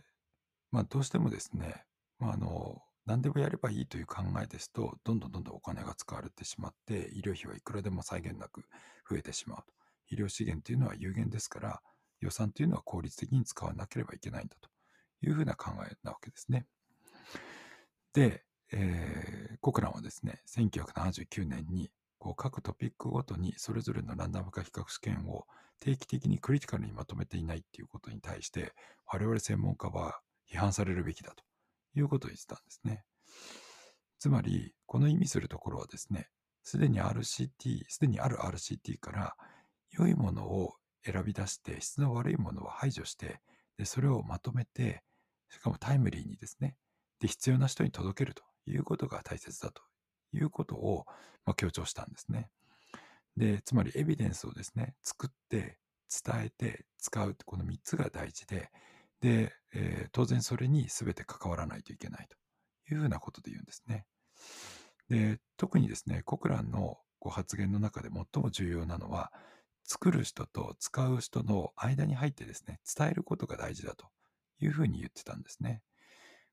[0.74, 1.84] まあ、どうしてもですね、
[2.18, 8.64] まあ、あの何でもやればいいという考えですと、どんどんどんどんお金が使われてしまって、医療費はいくらでも際限なく
[9.08, 9.64] 増えてしまうと。
[10.08, 11.82] 医療資源というのは有限ですから、
[12.20, 14.70] 予算というのは効率的に使わなければいけないんだと
[15.20, 16.66] いうふうな考えなわけですね。
[18.14, 25.46] で、えー、コクランはですね、1979年にこう各トピックごとにそれぞれのランダム化比較試験を
[25.78, 28.72] 定期的にクリティカルにまとめていないっていうことに対して、
[29.06, 31.44] 我々専門家は批判されるべきだと
[31.94, 33.04] いうことを言ってたんですね。
[34.18, 36.28] つまり、この意味するところはですね、
[36.62, 39.36] すでに RCT、すでにある RCT から
[39.90, 43.40] 良いものを選び出して、質の悪いものは排除して、
[43.76, 45.02] で、それをまとめて、
[45.50, 46.76] しかもタイムリーにですね、
[47.20, 49.82] で、必要な人に届けるということが大切だと
[50.32, 51.04] いうことを、
[51.44, 52.48] まあ、強調したんですね。
[53.36, 55.78] で、つまりエビデンスをですね、作って、
[56.24, 58.70] 伝えて、使う、この3つが大事で、
[59.20, 62.36] で、えー、当然それに全て関わらないといけないと
[62.94, 64.06] いうふうなことで言うんですね。
[65.08, 69.32] で、特にですね、コクランのご発言の中で最も重要なのは、
[69.84, 74.06] 作る人と使う人の間に入ってですね、伝えることが大事だと
[74.58, 75.82] いうふうに言ってたんですね。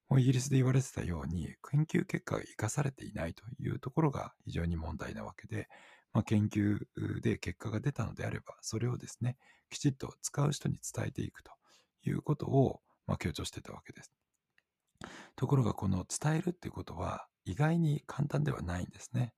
[0.09, 5.69] もうイギリスで言われてたように、研究結果が生かされていないというところが非常に問題なわけで、
[6.11, 6.79] まあ、研究
[7.21, 9.37] で結果が出たのであれば、それをですね、
[9.69, 11.51] きちっと使う人に伝えていくと
[12.03, 14.11] いうことを、まあ、強調してたわけです。
[15.35, 19.33] ところがこの伝えるっていうことは意外に簡単ではないんですね。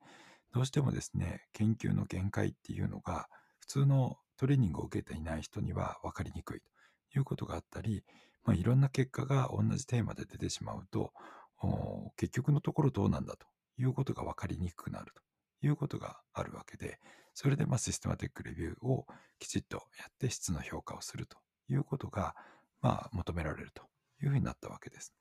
[0.54, 3.28] どうしてもですね、研究の限界っていうのが
[3.60, 6.60] 普通のトレーニングを受けていない人には分かりにくい
[7.12, 8.04] ということがあったり、
[8.44, 11.12] まあ、いろんな結果が同じテーマで出てしまうと、
[12.18, 13.48] 結局のところどうなんだと
[13.78, 15.14] いうことが分かりにくくなる
[15.62, 17.00] ということがあるわけで、
[17.34, 19.08] それでまあシステマティックレビューを
[19.40, 21.38] きちっとやって質の評価をすると
[21.70, 22.36] いうことが、
[22.84, 23.84] まあ、求められると
[24.22, 25.14] いうふうになったわけです。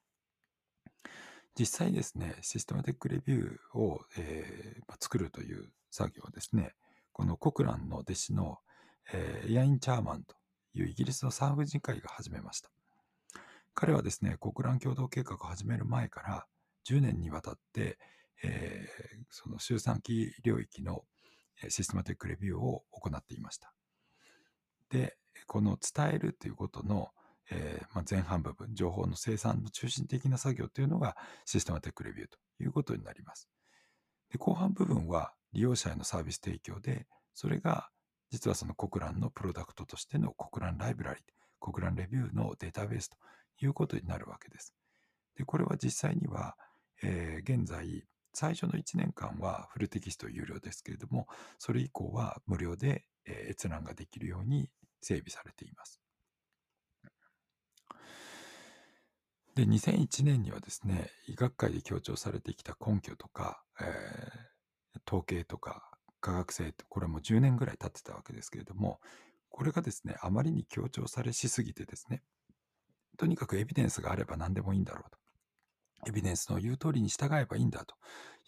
[1.59, 6.75] 実際ですね、システマティックレビューを、えー、作るという作業をですね、
[7.13, 8.59] このコクランの弟子の、
[9.13, 10.35] えー、ヤイン・チャーマンと
[10.75, 12.71] いうイギリスの産婦人科医が始めました。
[13.75, 16.47] 彼はですね、国蘭共同計画を始める前から
[16.89, 17.99] 10年にわたって、
[18.43, 21.05] えー、その周産期領域の
[21.69, 23.73] システマティックレビューを行っていました。
[24.89, 27.11] で、この伝えるということの、
[27.51, 33.49] えー、まあ、前半部分、情報の生産の中心的な作業というのがシステマテックレビューということになります。
[34.31, 37.91] で後半部分は利用者へのサービス提供で、それが
[38.31, 41.21] 実はその国蘭のプロダクトとしての国蘭ライブラリ、
[41.61, 43.17] 国蘭レビューのデータベースと
[43.61, 44.75] いうことになるわけです。
[45.37, 46.57] でこれは実際には、
[47.03, 51.27] えー、現在、最初の1年間はフルテキスト有料ですけれども、
[51.59, 53.05] それ以降は無料で、
[53.49, 54.69] 閲覧ができるように
[55.01, 56.02] 整備されています。
[59.55, 69.01] で、2001年にはですね、医学界で強調されてきた根拠とか、えー、統計とか科学性これも10年ぐらい経ってたわけですけれども、
[69.51, 72.23] これがですね、あまりに強調されしすぎてですね、
[73.19, 75.19] とにかくエビデンスがあれば何でもいいんだろうと。
[76.09, 77.95] エビデンスの言う通りに従えばいいんだと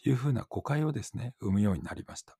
[0.04, 2.38] いうふうな誤解をですね、生むようになりました。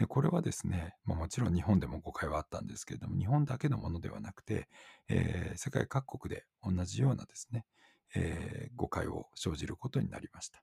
[0.00, 4.66] でこれはですね、まあ、もちろん日本でも誤解はあったんですけれども、日本だけのものではなくて、
[5.10, 7.66] えー、世界各国で同じようなですね、
[8.14, 10.62] えー、誤解を生じることになりました。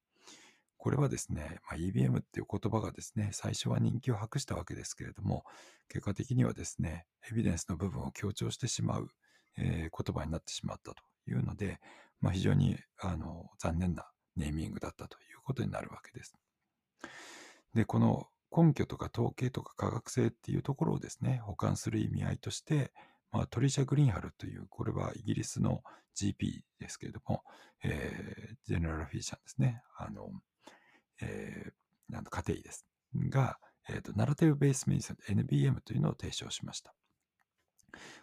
[0.78, 5.44] これはですね、まあ、EBM っていう言葉がですね、最初は人気を博したわけですけれども、
[5.88, 9.08] 結果的にはですね、エビデンスの部分を強調してしまう、
[9.60, 11.80] えー、言葉になってしまったというので、
[12.22, 16.34] まあ、非常にあの残念なネーミングだったということになるわけです。
[17.76, 22.92] で、この根拠とか統計とか科学性っていうところをですね、保管する意味合いとして、
[23.32, 25.84] まあ、トリシャ・グリーンハルという、これはイギリスの
[26.16, 27.44] GP ですけれども、
[27.84, 29.82] えー、ジェネラルフィーシャンですね。
[29.98, 30.30] あの、
[31.22, 32.86] えー、なん家庭医です。
[33.30, 36.94] が、えーと、ナラティブ・ベース・メディスン NBM というのを提唱しました。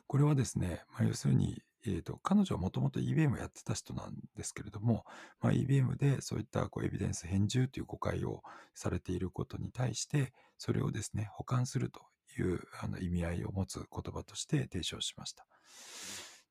[0.06, 5.04] これはですね、まあ、要するに、えーと、彼女はもともと EBM をやってた人なんですけれども、
[5.40, 8.42] まあ、EBM でそういったこうエビデンス返従という誤解を
[8.74, 12.00] されていることに対して、それをですね、保管すると
[12.38, 15.46] いうあの意味合いを持つ言葉として提唱しました。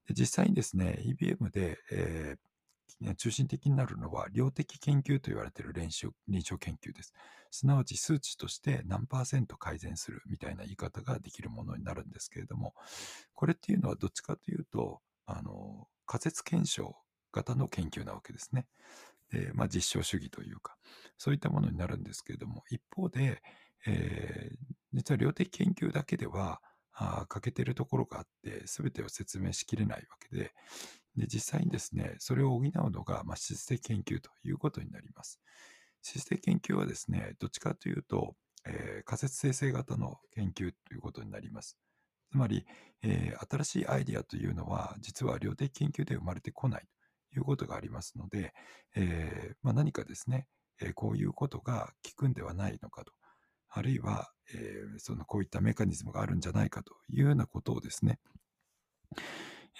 [0.07, 2.53] で実際にですね、EBM で、えー
[3.17, 7.13] 中心的になるのは量的研究と言われている臨床研究です。
[7.51, 12.73] すなわち数値として何パーセント改善するみたいな言い方ができるものになるんですけれども、
[13.33, 16.95] これっていうのはどっちかというと、あの、仮説検証
[17.31, 18.67] 型の研究なわけですね。
[19.31, 20.77] で、まあ実証主義というか、
[21.17, 23.41] そういったものになるんですけれども、一方で、
[23.85, 24.57] えー、
[24.93, 26.61] 実は量的研究だけでは、
[26.95, 30.53] あ欠けてるところがあって、すべてを説明しきれないわけで、
[31.15, 35.39] で、実際にですね、それを補うのが、まあ、質的研究ということになります。
[36.01, 41.77] 質的研究はですね、どっちかというと、えー、仮説生成型の研究ということになります。
[42.33, 42.65] つまり、
[43.03, 46.85] えー、新しいアイデアというのは、実は量的研究で生まれてこない
[47.31, 48.53] ということがありますので、
[48.95, 50.47] えー、まあ、何かですね、
[50.81, 53.13] えこういうことが効くんではないのかと、
[53.69, 58.19] あるいは、えそのこういったメカニズムがあるんじゃないかというようなことをですね、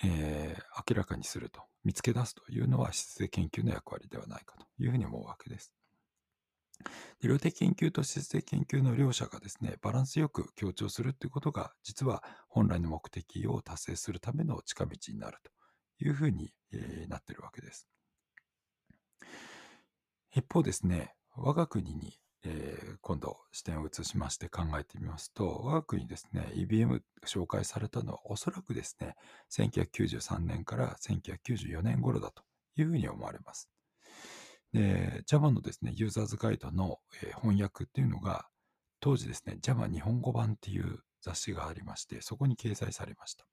[0.03, 0.55] え、
[0.87, 5.73] 明らかにすると、見つけ出すというのは質的研究の役割ではないかというふうに思うわけです。
[7.21, 15.51] 量的研究と質的研究の両者がですね、バランスよく強調するということが、実は本来の目的を達成するための近道になると
[16.03, 17.87] いうふうに、え、なっているわけです。
[20.31, 29.15] 一方ですね、我が国にえ、今度視点を移しまして考えてみますと、我が国ですね、EBM 紹介されたのはおそらくですね、
[29.51, 32.43] 1993年から1994年頃だと
[32.75, 33.69] いうふうに思われます。
[34.73, 38.47] で、Java のですね、ユーザーズガイドの、えー、翻訳っていうのが、
[38.99, 43.45] 当時ですね、Java 日本語版っていう雑誌がありまして、そこに掲載されました。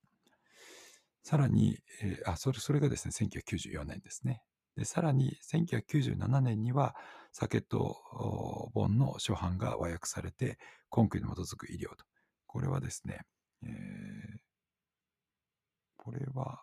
[1.23, 4.43] さらに、えー、あ、それ、それがですね、1994年ですね。
[4.77, 6.97] で、さらに1997年には、
[7.33, 7.97] サケット
[8.75, 10.59] 本の初版が和訳されて、
[10.97, 12.05] 根拠に基づく医療と。
[12.47, 13.21] これはですね、
[13.63, 13.71] えー、
[15.97, 16.63] これは、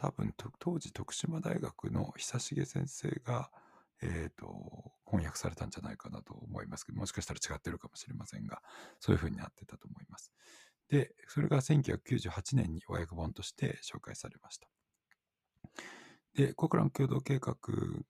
[0.00, 3.50] 多分、当時徳島大学の久重先生が、
[4.00, 8.62] え、ー、と、翻訳されたんじゃないかなと思いますけど、もしかしたら違ってるかもしれませんが、
[8.98, 10.32] そういうふうになってたと思います。
[10.88, 14.68] で、それが1998年に和訳本として紹介されました。
[16.32, 17.56] で、コクラン共同計画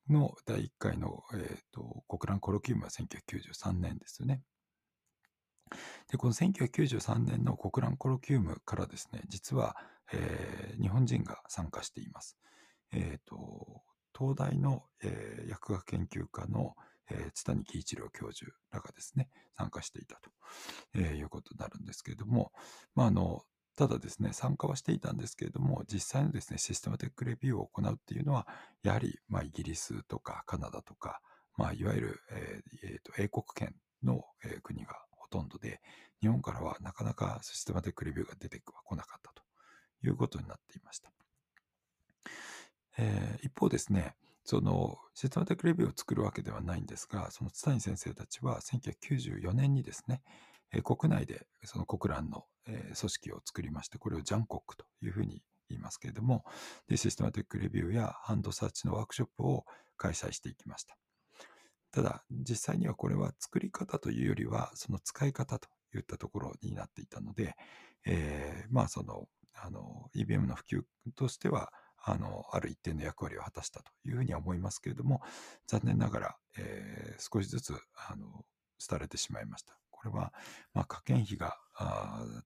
[0.09, 4.43] の第1回の、えーと、コクランコロキウムは1993年ですよね。
[6.09, 9.77] で、この1993年のコクランコロキウムからですね、実は、
[10.13, 12.37] えー、日本人が参加しています。
[12.93, 13.83] え、ー、と、
[14.17, 16.75] 東大の、えー、薬学研究科の、
[17.11, 20.31] えー、津谷喜一郎教授らがですね、参加していたと、
[20.95, 22.53] えー、いうことになるんですけれども、
[22.95, 23.43] まあ、あの、
[23.77, 28.47] ただですね、参加はしていたんですけれども、実際のですね、システマティックレビューを行うっていうのは、
[28.83, 31.21] やはり、まあ、イギリスとかカナダとか、
[31.57, 35.81] まあ、いわゆる、えーえー、と英国圏の、えー、国がほとんどで、
[36.21, 39.40] 日本からはなかなかシステマティックレビューが出てこなかったと
[40.05, 41.11] いうことになっていました。
[42.99, 50.23] えー、一方ですね、そのシステマティックレビューを作るわけではないんですが、その津谷先生たちは1994年にですね、
[50.73, 56.45] え国内でその国蘭の、え組織を作りまして、これをジャンコックというふうに言いますけれども、
[56.89, 59.65] でシステマティックレビューやハンドサーチのワークショップを
[59.97, 60.97] 開催していきました。
[61.93, 67.57] ただ、実際にはこれは作り方というよりは、その使い方といったところになっていたので、
[68.07, 70.83] えー、まあその、あの、EBM の普及
[71.15, 71.73] としては、
[72.03, 75.21] あの、ある一定の役割を果たしたというふうには思いますけれども、
[75.67, 78.45] 残念ながら、えー、少しずつ、あの、
[78.89, 79.77] 廃れてしまいました。
[79.91, 80.33] これは、
[80.73, 81.59] まあ、科研費が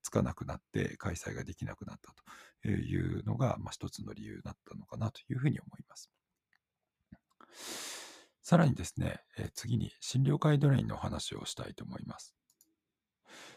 [0.02, 2.12] つかなくなって開催ができなくなった
[2.62, 6.10] というのが、まあ、一つの理由だったのかなというふうに思います。
[8.42, 12.34] さらにですね、え次に診療ガイドラインのお話をしたいと思います。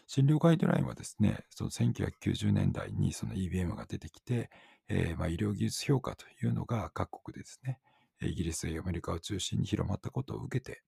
[0.08, 4.48] 診療ガイドラインはですね、その1990年代にその EBM が出てきて、
[4.88, 7.78] えー、まあ医療技術評価というのが各国でですね、
[8.22, 10.82] イギリスやアメリカを中心に広まったことを受けて、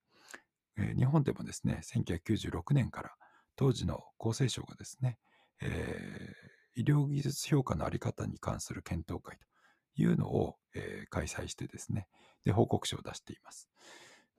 [0.78, 3.10] えー、日本でもですね、1996年から
[3.56, 5.18] 当時の厚生省がですね、
[5.60, 12.08] えー、医療技術評価のあり方に関する検討会というのを、えー、開催してですね、
[12.46, 13.68] で、報告書を出しています。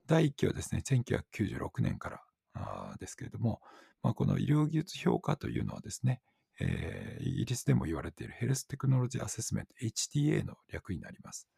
[0.08, 3.60] 第1期はですね、1996年からですけれども、
[4.02, 6.20] まあ、この医療技術評価というのはですね、
[6.60, 11.48] えー、イギリスでも言われているヘルステクノロジーアセスメント HTA の略になります。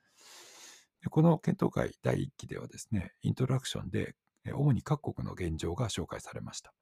[1.02, 4.14] でこの検討会第1期ではですね、イントラクションで
[4.52, 6.72] 主に各国の現状が紹介されました。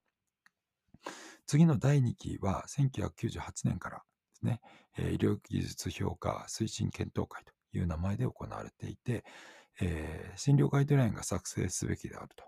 [1.47, 4.03] 次の第2期は1998年からで
[4.35, 4.61] すね、
[4.99, 9.25] 医療技術評価推進検討会という名前で行われていて、
[9.81, 12.45] えー、診療ガイドラインが作成すべきであると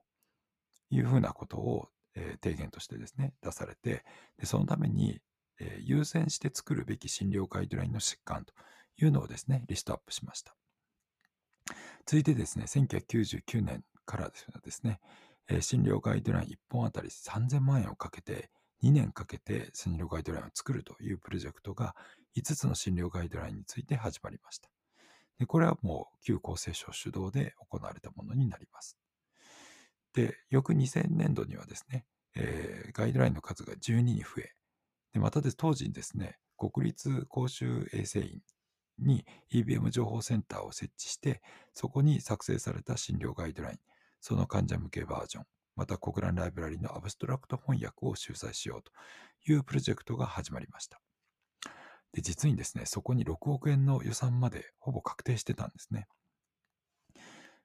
[0.91, 4.05] いうふうなことを、え、提言としてですね、出されて、
[4.39, 5.21] でそのために、
[5.61, 8.53] え、優先して作るべき診療ガイドラインの疾患と
[8.97, 10.55] いうのをですね、リストアップしました。
[12.07, 15.01] 続いてですね、1999年からですね、
[15.49, 18.51] え、診療ガイドライン1本あたり3000万円をかけて、
[18.83, 21.95] 2年かけて診療ガイドラインを作るというプロジェクトが
[22.37, 24.69] 5つの診療ガイドラインについて始まりました。
[25.39, 28.97] でこれはもう旧厚生省主導で行われたものになります。
[30.15, 32.07] で、翌2000年度にはですね、
[32.37, 34.53] えー、ガイドラインの数が12に増え、
[35.13, 38.41] でまたで当時にですね、国立公衆衛生院
[38.99, 41.43] に EBM 情報センターを設置して、
[41.73, 43.79] そこに作成された診療ガイドライン、
[44.21, 45.45] その患者向けバージョン、
[45.77, 48.93] また国蘭ライブラリのアブストラクト翻訳を秀載しようと
[49.51, 51.01] いうプロジェクトが始まりました。
[52.13, 56.07] で、実にですね、そこに6億円の予算までほぼ確定してたんですね。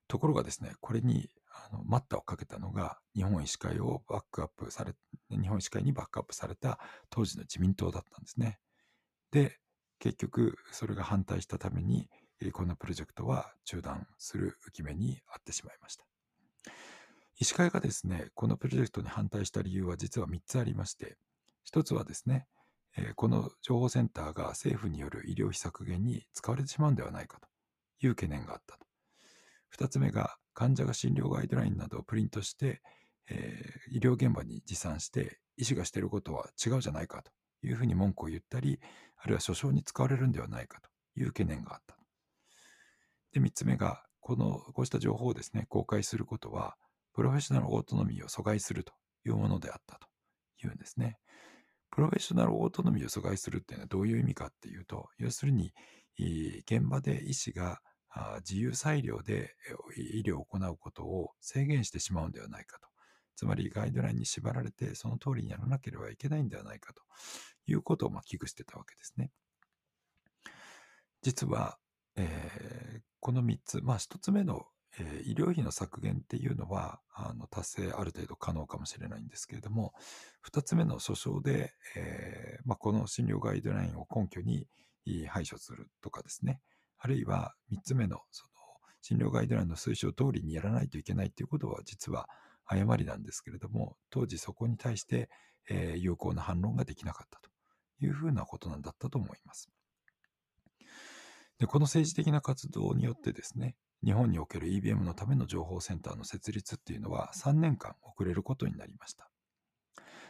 [0.09, 4.93] ところがですね、これにあの待ったをかけたのが、日本医師会をバックアップされ、
[5.29, 6.79] 日本医師会にバックアップされた
[7.11, 8.59] 当時の自民党だったんですね。
[9.31, 9.59] で、
[9.99, 12.09] 結局、それが反対したために、
[12.53, 16.05] このプロジェクトは中断する浮き目にあってしまいました。
[17.37, 21.17] 医師会がですね、このプロジェクトに反対した理由は実は3つありまして、
[21.71, 22.47] 1つはですね、
[23.15, 27.47] この情報センターが政府による医療費削減に使われてしまうんではないかと
[28.01, 28.88] いう懸念があったと。
[29.77, 32.81] 2つ目が患者が診療ガイドラインなどをプリントして、
[33.29, 37.31] えー、医療現場に持参して医師がしていることは違うじゃないかと
[37.67, 38.79] いうふうに文句を言ったり、
[39.17, 40.89] あるいは訴訟に使われるんではないかと
[41.19, 41.97] いう懸念があった。
[43.33, 46.75] で、3つ目が、この、こうした情報をですね、公開することは、
[47.13, 48.93] プロフェッショナルオートノミーを阻害すると
[49.25, 50.07] いうものであったと
[50.65, 51.17] いうんですね。
[51.91, 55.73] プロフェッショナルオートノミーを阻害するっていうのはどういう意味かっていうと、要するに、
[56.65, 57.81] 現場で医師が
[58.39, 59.55] 自由裁量で
[59.95, 62.87] 医療を行うことを制限してしまうんではないかと。
[63.35, 67.01] つまりガイドラインに縛られてその通りにやらなければいけないんではないかと
[67.67, 69.31] いうことをま危惧してたわけですね。
[71.21, 71.77] 実は、
[72.17, 74.65] えー、この3つ、まあ1つ目の
[74.97, 79.93] えー、医療費の削減っていうのはあの達成ある程度可能かもしれないんですけれども、
[80.51, 84.67] 2つ目の訴訟で、えーまあ、この診療ガイドラインを根拠に
[85.27, 86.59] 排除するとかですね、
[86.99, 88.49] あるいは3つ目のその
[89.01, 92.27] 診療ガイドラインの推奨通りにやらないといけないということは実は
[92.65, 95.29] 誤りなんですけれども、当時そこに対して、
[95.69, 97.49] えー、有効な反論ができなかったと
[98.05, 99.69] いうふうなことなんだったと思います。
[101.57, 109.29] でこの政治的な活動によってですね、日本における EBM のための情報センターの設立っていうのは3年間遅れることになりました。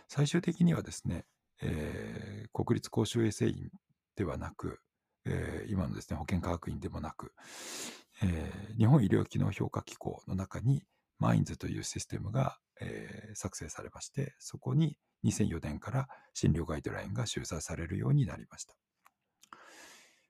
[0.08, 1.26] 最終的にはですね、
[1.62, 3.70] えー、国立公衆衛生院
[4.16, 4.80] ではなく、
[5.26, 7.34] えー、今のですね、保健科学院でもなく、
[8.22, 10.84] えー、日本医療機能評価機構の中に
[11.20, 18.76] マインズというシステムが、えー、作成されまして、そこに2004年から診療ガイドラインが収載されるようになりました。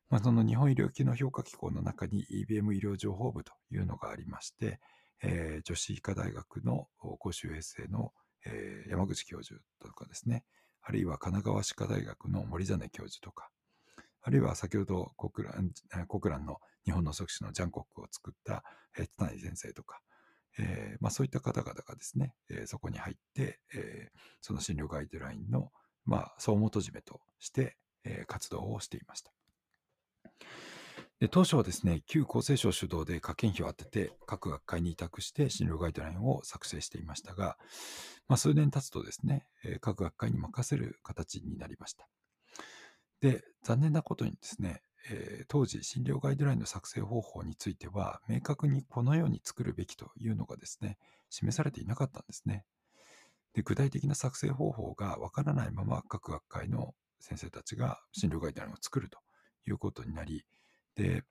[0.10, 4.80] まあ、その日本医療機能評価機構の中に EBM 医療情報部というのがありまして、
[5.22, 8.12] えー、女子医科大学の公衆衛生の、
[8.46, 10.44] えー、山口教授とかですね、
[10.82, 13.50] あるいは神奈川歯科大学の森実教授とか、
[14.22, 15.72] あるいは先ほど国蘭
[16.08, 18.64] 国蘭の日本の即死のジャンコックを作った、
[18.98, 20.02] えー、津谷先生とか、
[20.58, 25.72] えーまあ、そういった方々がですね、えー、そこに入って、えー、その診療ガイドラインの、
[26.06, 29.32] まあ、総元締めとして、えー、活動をしていました。
[31.20, 37.58] で当初はですね、旧厚生省主導で科研費を当てて、各学会に委託して診療ガイドラインを作成していましたが、
[38.30, 39.46] まあ、数年経つとですね、
[39.82, 42.08] 各学会に任せる形になりました。
[43.22, 50.98] で、残念なことにですね、えー、当時、診療ガイドラインの作成方法については、明確にこのように作るべきというのがですね、
[51.30, 52.66] 示されていなかったんですね。
[53.54, 59.20] で具体的な作成方法がわからないまま、各学会の先生たちが診療ガイドラインを作ると
[59.68, 60.46] いうことになり、
[60.96, 61.24] で、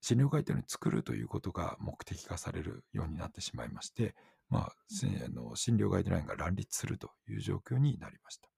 [0.00, 4.14] 診療ガイドラインを作るということが目的化されるようになってしまいまして、
[4.48, 8.48] まあ、あの診療ガイドラインが乱立するという状況になりました。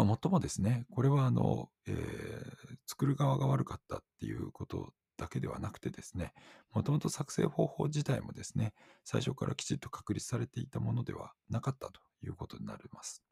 [0.00, 6.32] まあ、もっともですね、これはあの、えー、作る側が悪かったっていうことだけではなくてですね、
[6.72, 8.72] もともと作成方法自体もですね、
[9.04, 13.22] 最初からきちっと確立されていたものではなかったということになります。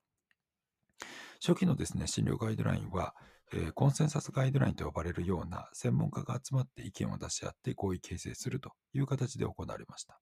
[1.40, 3.14] 初期のですね、診療ガイドラインは、
[3.54, 10.20] えー、コンセンサスガイドラインと呼ばれるような専門家が集まって意見を出し合って合意形成するという形で行われました。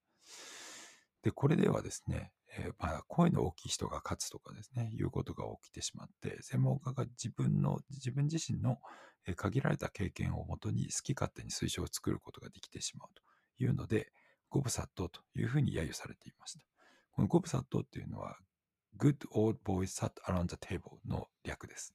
[1.26, 8.78] で、これではですね、えー、まあ、声の大きい人が勝つとかですね、いうことが起きてしまって、専門家が自分の、自分自身の
[9.34, 13.08] 限られた経験をもとに好き勝手に推奨を作ることができてしまう
[13.56, 14.12] というので、
[14.50, 16.60] 五分殺到というふうに揶揄されていました。
[17.10, 18.36] この五分殺到っていうのは、
[18.96, 21.92] Good Old Boys Sat Around the Table の略です。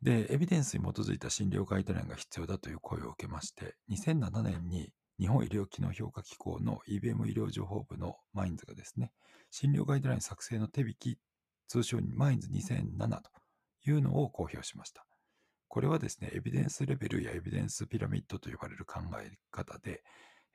[0.00, 9.10] で、エビデンスに基づいた診療ガイドラインが必要だという声を受けまして、2007年に日本医療機能評価機構の EBM 医療情報部のマインズがですね、
[9.50, 11.18] 診療ガイドライン作成の手引き、
[11.66, 13.30] 通称にマインズ2007と
[13.86, 15.04] いうのを公表しました。
[15.66, 20.02] これはですね、エビデンスレベルやエビデンスピラミッドと呼ばれる考え方で、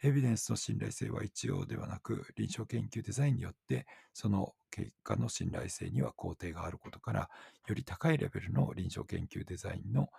[0.02, 7.30] エビデンスの信頼性は一応ではなく、臨床研究デザインによって、その結果の信頼性には肯定があることから、
[7.68, 10.10] より高いレベルの臨床研究デザインの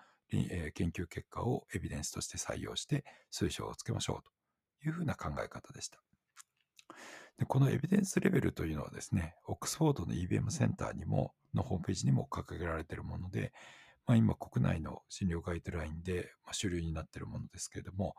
[0.74, 4.30] 研究結果をエビデンスとして採用して推奨をつけましょうと
[4.88, 6.00] いうふうな考え方でした。
[7.38, 13.52] でこのエビデンスレベルというのはですね、オックスフォードの EBM センターにも、のホームページにも掲げられているもので、
[14.06, 18.14] まあ、今国内の診療ガイドラインで、主流になっているものですけれども、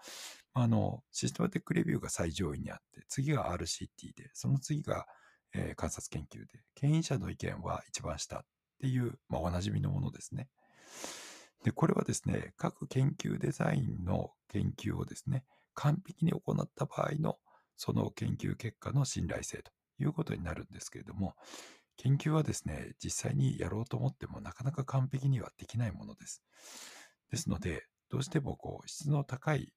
[0.53, 5.05] あの、システマティックレビューが最上位にあって、次が RCT で、その次が、
[5.53, 8.41] えー、観察研究で、牽引者の意見は一番下っ
[8.81, 10.49] ていう、まあ、おなじみのものですね。
[11.65, 15.43] で、これはですね、各研究デザインの研究をですね、
[15.73, 17.39] 完璧に行った場合の
[17.75, 21.33] その研究結果の信頼性ということになるんですけれども、
[21.97, 26.43] 研究はですね、実際にやろうと思ってもなかなか完璧にはできないものです。
[27.31, 29.73] ですので、どうしてもこう質の高い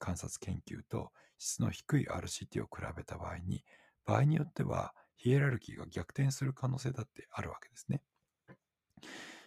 [0.00, 3.62] 観察研究と質の低い RCT を比べた場合に、
[4.04, 8.02] 場合によってはヒエラルキーが逆転する可能性だってあるわけですね。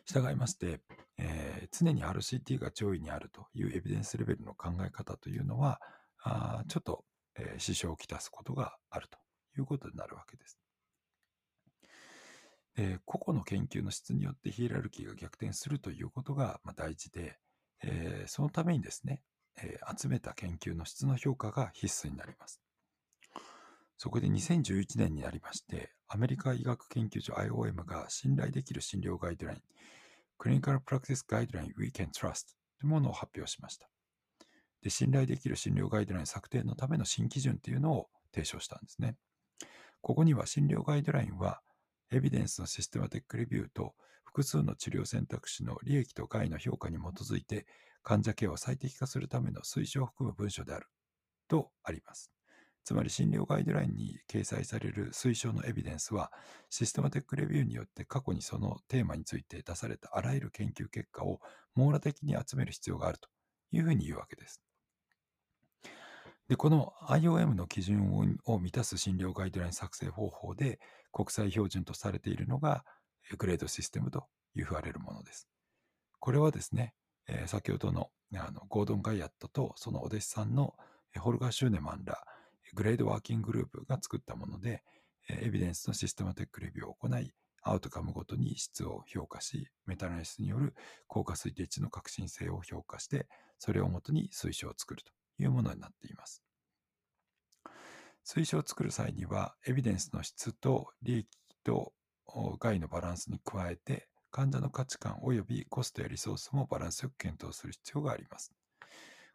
[0.06, 0.82] 従いまして、
[1.18, 5.80] えー、常に RCT が上位にあるというエビデンスレベルの考え方というのは、
[6.24, 7.04] あちょっと、
[7.36, 9.18] えー、支障をきたすことがあると
[9.58, 10.60] いうことになるわけです。
[12.76, 17.38] で個々の研究の質によってヒエラルキーが逆転するということがまあ大事で、
[17.84, 19.22] えー、そのためにですね、
[19.62, 22.62] えー、集めた研究の質の評価が必須になります。
[23.98, 29.60] そこで2011年になりまして、アメリカ医学研究所 IOM が信頼できる診療ガイドライン、
[30.38, 32.50] クリニカルプラクティスガイドライン We Can Trust
[32.80, 33.90] というものを発表しました。
[34.84, 39.16] で、信頼できる診療ガイドライン策定のための新基準というのを提唱したんですね。
[40.02, 41.62] ここには診療ガイドラインは
[42.12, 47.66] エビデンスのシステマティックレビューと複数の治療選択肢の利益と害の評価に基づいて
[48.04, 50.86] 患者ケアを最適化するための推奨を含む文書である
[51.48, 52.33] とあります。
[52.84, 56.32] つまり診療ガイドラインに掲載される推奨のエビデンスは
[56.70, 61.40] システマテックレビューによって過去にそのテーマについて出されたあらゆる研究結果を
[61.76, 63.30] 網羅的に集める必要があると
[63.72, 64.62] いうふうに言うわけです。
[66.48, 68.14] で、この IOM の基準
[68.46, 70.80] を満たす診療ガイドライン作成方法で
[71.12, 72.84] 国際標準とされているのが
[73.38, 74.26] グレードシステムと
[74.56, 75.48] 言われるものです。
[76.20, 76.94] これはですね、
[77.28, 80.74] えー、先ほどのあのゴードン・ガイアットとそのお弟子さんの
[81.20, 82.24] ホルガー・シューネマンら
[82.74, 84.84] グレードワーキンググループが作ったもので、
[85.30, 90.76] エビデンスのシステマティックレビューを行い、アウトカムごとに質を評価し、メタナリスによる
[91.08, 95.12] 効果推定値の革新性を評価して、それをもとに推奨を作ると
[95.42, 96.44] いうものになっています。
[98.26, 101.28] 推奨を作る際には、エビデンスの質と利益
[101.64, 101.94] と
[102.60, 108.52] 害のバランスに加えて、患者の価値観及びコストやリソースもバランスよく検討する必要があります。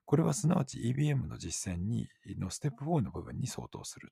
[0.09, 4.11] これはすなわち EBM の実践にのステップ4の部分に相当する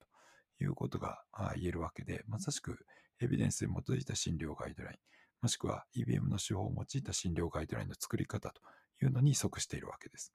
[0.59, 1.23] ということが
[1.55, 2.85] 言えるわけで、まさしく
[3.19, 4.99] エビデンスに基づいた診療ガイドライン、
[5.41, 8.61] もしくは EBM の手法を用いた診療ガイドラインの作り方と
[9.03, 10.35] いうのに即しているわけです。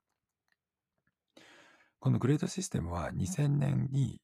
[2.00, 4.20] このグレードシステムは2000年に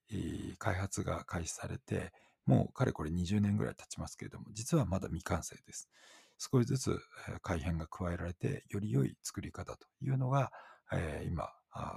[0.58, 2.10] 開発が開始されて、
[2.46, 5.88] もうかれこれ20年ぐらい経ちますけれども、実はまだ未完成です。
[6.36, 6.98] 少しずつ
[7.42, 10.50] 改変が加えられて、より良い作り方というのが、
[10.92, 11.48] えー、今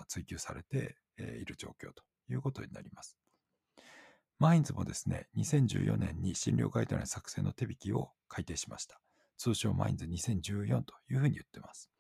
[0.08, 3.18] 追求されている状況ということになります。
[4.40, 9.00] マインズもですね、2014年に診療ガイドライン作成の手引きを改定しました。
[9.38, 11.92] 通称マインズ2014というふうに言ってます。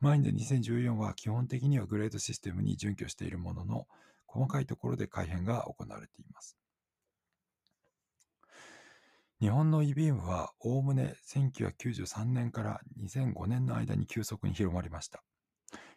[0.00, 3.86] マインド2014は基本的にはグレードシステムに準拠しているものの、
[4.26, 6.58] 細かいところで改変が行われています。
[9.40, 15.22] 日本の EBM はおおむね1993年から2005年の間に急速に広まりました。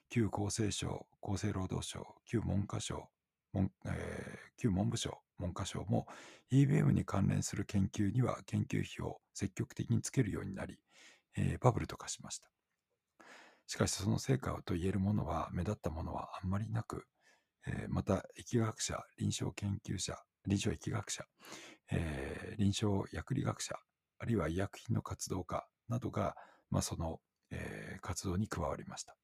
[0.09, 3.07] 旧厚生省、厚生労働省、旧文科省、
[3.53, 6.07] 文えー、旧文部省、文科省も
[6.51, 10.77] EBM に関連する研究には研究費を積極的につけるようになり、
[11.37, 12.49] えー、バブルと化しました。
[13.67, 17.05] しかしその成果と言えるものは目立ったものはあんまりなく、
[17.67, 21.23] えー、また疫学者、臨床研究者、臨床疫学者、
[21.91, 23.75] えー、臨床薬理学者、
[24.17, 26.35] あるいは医薬品の活動家などが、
[26.71, 27.19] まあ、その、
[27.51, 29.15] えー、活動に加わりました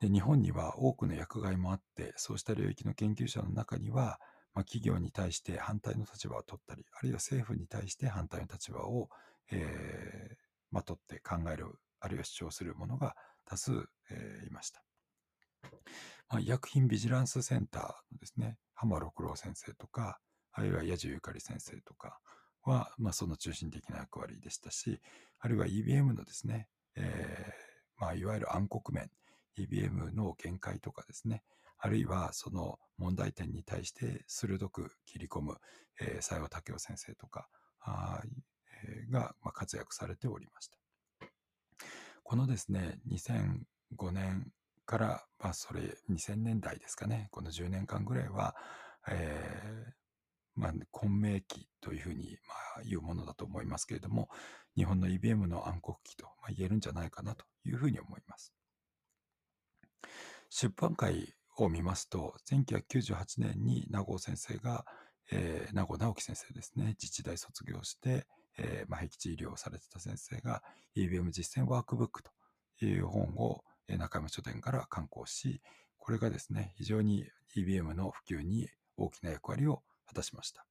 [0.00, 0.08] で。
[0.08, 4.20] 日本には多くの薬害もあって、そうした領域の研究者の中には、
[4.54, 9.10] まあ、企業に対して反対の立場を取ったり、あるいは政府に対して反対の立場を、
[9.50, 10.36] えー
[10.70, 11.66] まあ、取って考える、
[12.00, 13.72] あるいは主張する者が多数、
[14.10, 14.82] えー、いました。
[16.28, 17.82] まあ、薬品ビジランスセンター
[18.12, 20.18] のですね、浜六郎先生とか、
[20.52, 22.18] あるいは矢地ゆかり先生とか
[22.62, 25.00] は、まあ、その中心的な役割でしたし、
[25.38, 29.10] あるいは EBM のですね、えー、まあ、いわゆる暗黒面、
[29.58, 31.42] EBM の限界とかですね、
[31.78, 35.56] あるいはその問題点に対して鋭く切り込む、
[36.00, 37.48] えー、佐用武雄先生とか
[37.80, 38.20] あ、
[38.84, 40.78] えー、が、まあ、活躍されておりました。
[42.22, 44.50] このですね、2005年
[44.84, 48.56] から、まあ、それ2000年代ですかね、この10年間ぐらいは、
[49.08, 54.28] えー、まあ、混迷期というふうに、まあ、言うものだと思いますけれども、
[54.76, 58.55] 日本の IBM の暗黒期と、まあ、言えるんじゃないかなというふうに思います。
[60.50, 64.84] 出版会を見ますと、1998年に名護先生が、
[65.32, 68.26] えー、名護直樹先生ですね、自治大卒業して、
[68.58, 70.62] えー、まあ、僻地医療をされてた先生が、
[70.96, 72.30] EBM 実践ワークブックと
[72.84, 75.62] いう本を中山書店から刊行し、
[75.98, 77.26] これがですね、非常に
[77.56, 80.66] EBM の普及に大きな役割を果たしました。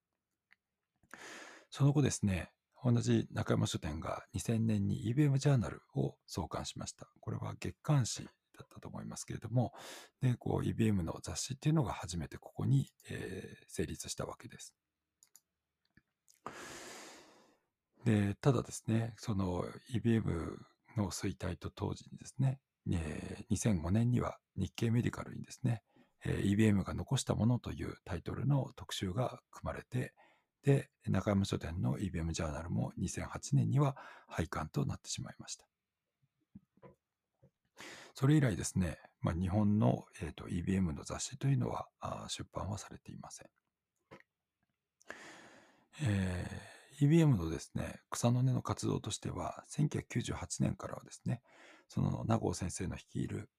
[1.69, 2.51] その後ですね、
[2.83, 7.09] 同じ中山書店が2000年に EBM ジャーナルを創刊しました。
[7.19, 9.73] これは月刊誌だったと思いますけれども、
[10.21, 14.73] で、こう EBM の雑誌っていうのが初めてここに、えー、成立したわけです。
[18.05, 20.57] で、ただですね、その EBM
[20.97, 22.59] の衰退と同時にですね、
[22.91, 25.81] えー、2005年には日経メディカルにですね、
[26.23, 30.13] え EBM が残したものというタイトルの特集が組まれて、
[30.63, 33.95] で、中山書店の EBM ジャーナルも2008年には
[34.27, 35.65] 廃刊となってしまいました。
[38.15, 41.87] それ以来ですね、まあ、日本の、えーと、EBM の雑誌というのは
[42.29, 43.47] 出版はされていません。
[46.01, 51.41] えー、EBM のですね、草の根の活動としては、1998年からはですね、
[51.89, 53.49] その名郷先生の率いる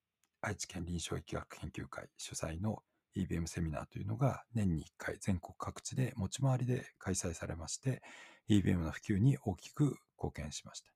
[0.41, 2.83] 愛知県臨床疫学研究会主催の
[3.15, 8.03] EBM セミナーというのが年に1回全国各地で持ち回りで開催されまして
[8.51, 10.91] EBM の普及に大きく貢献しました。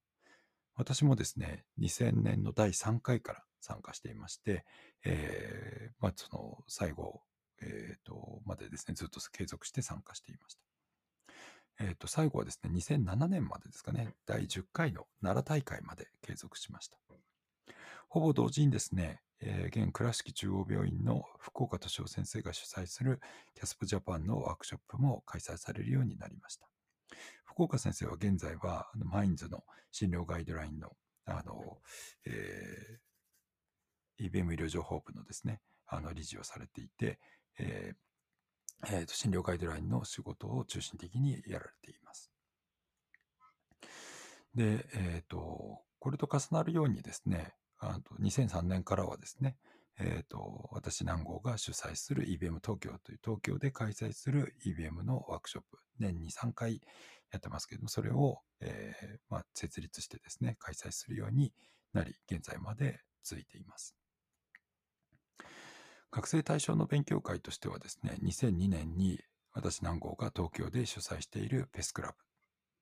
[0.77, 4.65] 私もですね、2000年の第3回から参加していまして、
[5.05, 7.23] えー、まあ、その最後、
[7.63, 10.61] えー、と、までですね、ずっと継続して参加していました。
[11.81, 16.99] えっ、ー、と、最後はですね、2007年までですかね、第10回の奈良大会まで継続しました。
[18.09, 23.21] ほぼ同時にですね、えー、現倉敷中央病院の福岡敏夫先生が主催する
[23.55, 26.69] キャスプジャパンのワークショップも開催されるようになりました。
[27.45, 30.91] 福岡先生は現在はあのマインズの診療ガイドラインの
[31.25, 31.79] あの、
[32.27, 32.99] えー、
[34.21, 37.19] EBM 医療情報部のですね、あの理事をされていて、
[37.59, 37.97] えー
[38.87, 42.31] えーと、診療ガイドラインの仕事を中心的にやられています。
[44.55, 49.57] で、えっ、ー、と、これと重なるようにですね、あと2003年からはですね、
[49.99, 56.81] えっ、ー、と、私南郷が主催する EBM 東京という東京で開催する EBM のワークショップ、年に3回
[57.33, 61.53] やってますけども、それを、えー、まあ、設立してですね、開催するように
[61.93, 64.00] なり、現在まで続いています。
[66.13, 69.21] 学生対象の勉強会としてはですね、2002年に
[69.53, 72.15] 私南郷が東京で主催しているペスクラブ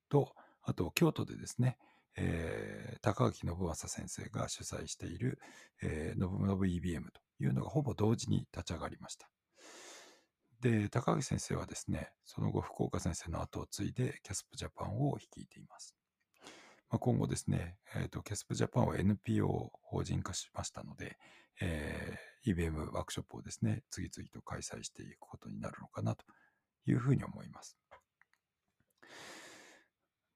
[0.09, 1.77] と、あと京都でですね、
[2.17, 5.39] えー、高垣信正先生が主催している、
[5.81, 9.29] えー、のぶのぶ EBM というのがほぼ同時に立ち上がりました。
[10.61, 15.95] で、高垣先生はですね、その後福岡先生の後を継いでキャスプジャパンを率いています。
[16.89, 21.17] まあ、今後ですね、えーと、キャスプジャパンは NPO 法人化しましたので、
[21.61, 22.15] え
[22.45, 26.25] EBM ワークショップをですね、次々と開催していくことになるのかなと
[26.85, 27.77] いうふうに思います。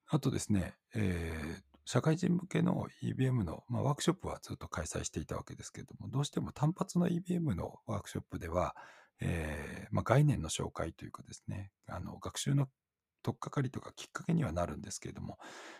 [0.07, 8.75] あとですね、えー、社会人向けの EBM の、まあ、ワークショップはずっと開催していたわけですけれども、どうしても単発の EBM のワークショップでは、
[9.21, 12.67] えーまあ、概念の紹介というかですね、あの学習の
[13.23, 15.39] 取っかかりとかきっかけにはなるんですけれども、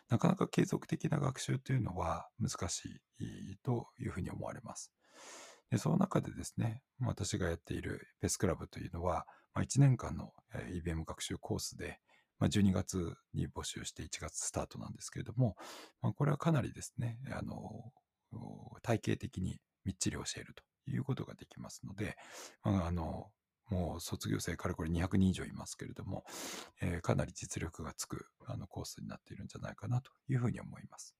[0.09, 4.91] なかなか継続的な学習というのは難しいというふうに思われます。
[5.71, 11.99] でその中でですね、私がやっているペスクラブというのは、まあ、1年間の EBM 学習コースで、
[12.39, 15.55] まあ、12月に募集して1月スタートなんですけれども、
[16.01, 17.91] まあ、これはかなりですね、あの、
[18.81, 22.17] 体系的にみっちり教えるということができますので、
[22.63, 23.27] あの、
[23.69, 26.25] もう卒業生からこれ200人以上いますけれども、
[26.81, 31.15] えー、かなり実力がつくあのコースになっているんじゃないかなというふうに思います。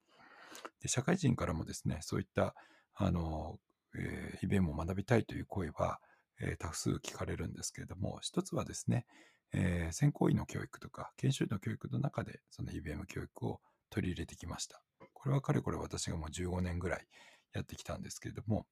[0.82, 2.54] で社会人からもですね、そういった
[2.96, 3.58] あの、
[3.98, 6.00] えー、イベントを学びたいという声は、
[6.42, 9.06] えー、多数聞かれるんですけれども、一つはですね、
[9.54, 14.82] えー、専攻医の教育とか研修医の教育の中でその IBM 教育を取り入れてきました。
[15.14, 17.08] これはかれこれ私がもう15年ぐらい
[17.54, 18.66] やってきたんですけれども、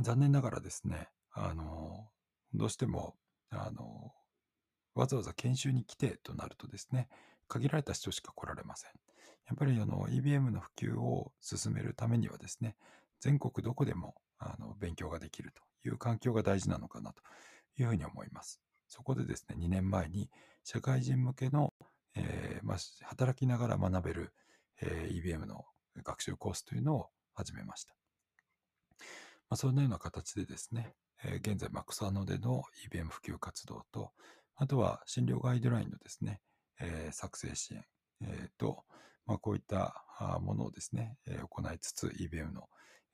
[0.00, 2.08] 残念ながらですね、あの、
[2.54, 3.16] どうしても、
[3.50, 4.12] あの、
[4.94, 7.08] わざわざ研修に来てとなるとですね、
[7.48, 8.90] 限られた人しか来られません。
[9.46, 12.76] やっぱりあの EBM の普及を進めるためにはですね、
[13.20, 17.22] 全国どこでもあの勉強ができるという環境が大事なのかなと
[17.76, 18.60] いうふうに思います。
[18.88, 20.28] そこでですね、2年前に
[20.64, 21.72] 社会人向けの、
[22.16, 24.32] えー、まあ、働きながら学べる、
[24.82, 25.64] えー、EBM の
[26.02, 27.94] 学習コースというのを始めました。
[29.48, 30.94] まあ、そのような形でですね、
[31.24, 34.10] えー、現在、マクサノでの EBM 普及活動と、
[34.56, 36.40] あとは診療ガイドラインのですね、
[36.80, 37.84] えー、作成支援、
[38.22, 38.84] えー、と、
[39.26, 40.04] まあ、こういった
[40.40, 42.68] ものをですね、え、行いつつ EBM の、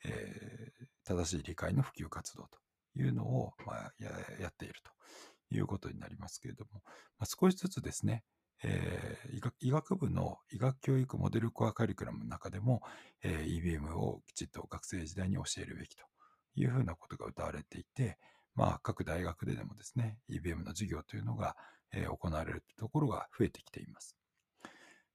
[0.04, 2.58] えー、正しい理解の普及活動と
[3.00, 6.82] いうのを、まあ、ややっているということになりますけれども、
[7.18, 8.24] まあ、少しずつですね、
[8.62, 12.82] えー、医学医学部の医学教育モデルコアカリキュラムの中でも、
[13.22, 16.04] えー、EBM をきちっと学生時代に教えるべきと
[16.56, 18.18] いうふうなことが謳われていて、
[18.54, 21.56] まあ、各大学ででもですね、EBM の授業というのが、
[21.92, 24.16] えー、行われるところが増えてきています。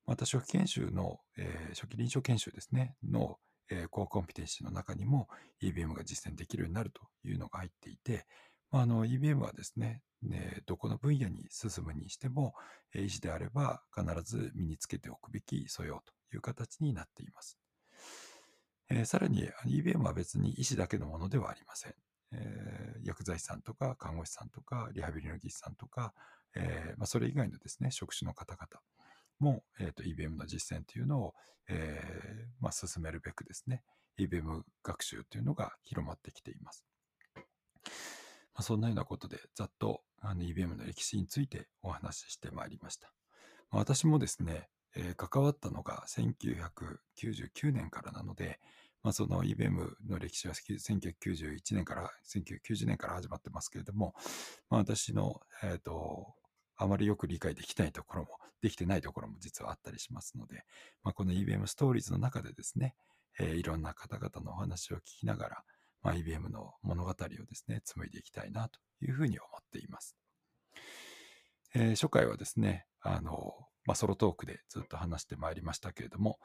[0.05, 3.39] また、初期研修の、えー、初期臨床研修ですね、の、
[3.71, 5.27] えー、コアコンピテンシーの中にも
[5.63, 8.25] EBM が実践できるようになるというのが入っていて、
[8.69, 12.53] まあ、あの EBM はですね、ね、どこの分野に進むにしても、
[12.93, 17.57] え、医師であれば必ず身につけておくべき素養という形になっています。
[18.89, 21.93] えー、さらに EBM は別に医師だけのものではありません。
[22.33, 26.13] えー、薬剤師さんとか看護師さんとかリハビリの技師さんとか、
[26.55, 28.81] えーまあ、それ以外のですね、職種の方々
[29.41, 31.33] も、えーと、EBM の実践というのを、
[31.67, 33.83] えーまあ、進めるべくですね、
[34.17, 36.85] EBM 学習というのが広まってきています。
[37.85, 37.91] ま
[38.55, 43.11] あ、そんなようなことで、ざっとあの EBM の歴史についてお話ししてまいりました。
[43.71, 48.59] まあ、私もですね、えー、関わったのが1999年からなので、
[49.03, 54.13] まあ、その EBM の歴史は1991年から、1990年から始まってますけれども、
[54.69, 56.35] まあ、私の、えっ、ー、と、
[56.81, 58.29] あまりよく理解できないところも、
[58.61, 60.63] できてないところも実はあったりしますので、
[61.03, 62.95] まあ、この EBM ストーリーズの中でですね、
[63.39, 65.63] えー、いろんな方々のお話を聞きながら、
[66.01, 70.15] まあ、EBM の物語をですね、紡いでいきたいなというふうに思っています。
[71.73, 73.55] えー、初回はですね、あの、
[73.85, 76.39] まあ、ソロトークでずっと話してまいりましたけれども、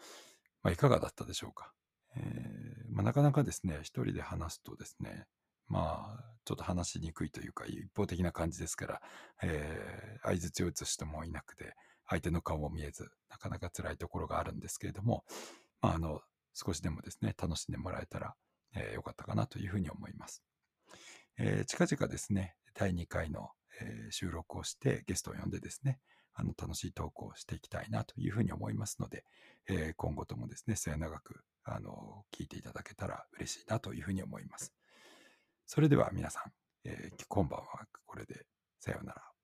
[0.62, 1.72] まあ、いかがだったでしょうか。
[2.16, 5.26] えー、まあ、なかなかですね、一人で話すとですね、
[5.68, 9.02] まあ、ちょっと話しにくいというか、一方的な感じですから、
[9.42, 11.74] えー、相槌を打つ人もいなくて、
[12.08, 15.24] 相手の顔も見えず、なかなか辛いところがあるんですけれども、
[15.80, 16.20] まあ、あの、
[16.54, 18.34] 少しでもですね、楽しんでもらえたら、
[18.74, 20.42] えー、よかったかなというふうに思います。
[21.38, 23.50] えー、近々ですね、第2回の、
[23.80, 25.98] えー、収録をしてゲストを呼んでですね、
[26.32, 29.24] あの楽しいトークをしていきたいなというふうに思いますので、
[29.68, 34.75] えー、今後ともですね、末永くあの聞いていただけたら嬉しいなというふうに思います。
[35.66, 36.52] それでは皆さん、
[36.84, 37.66] えー、今晩は
[38.06, 38.46] これで
[38.78, 39.35] さようなら。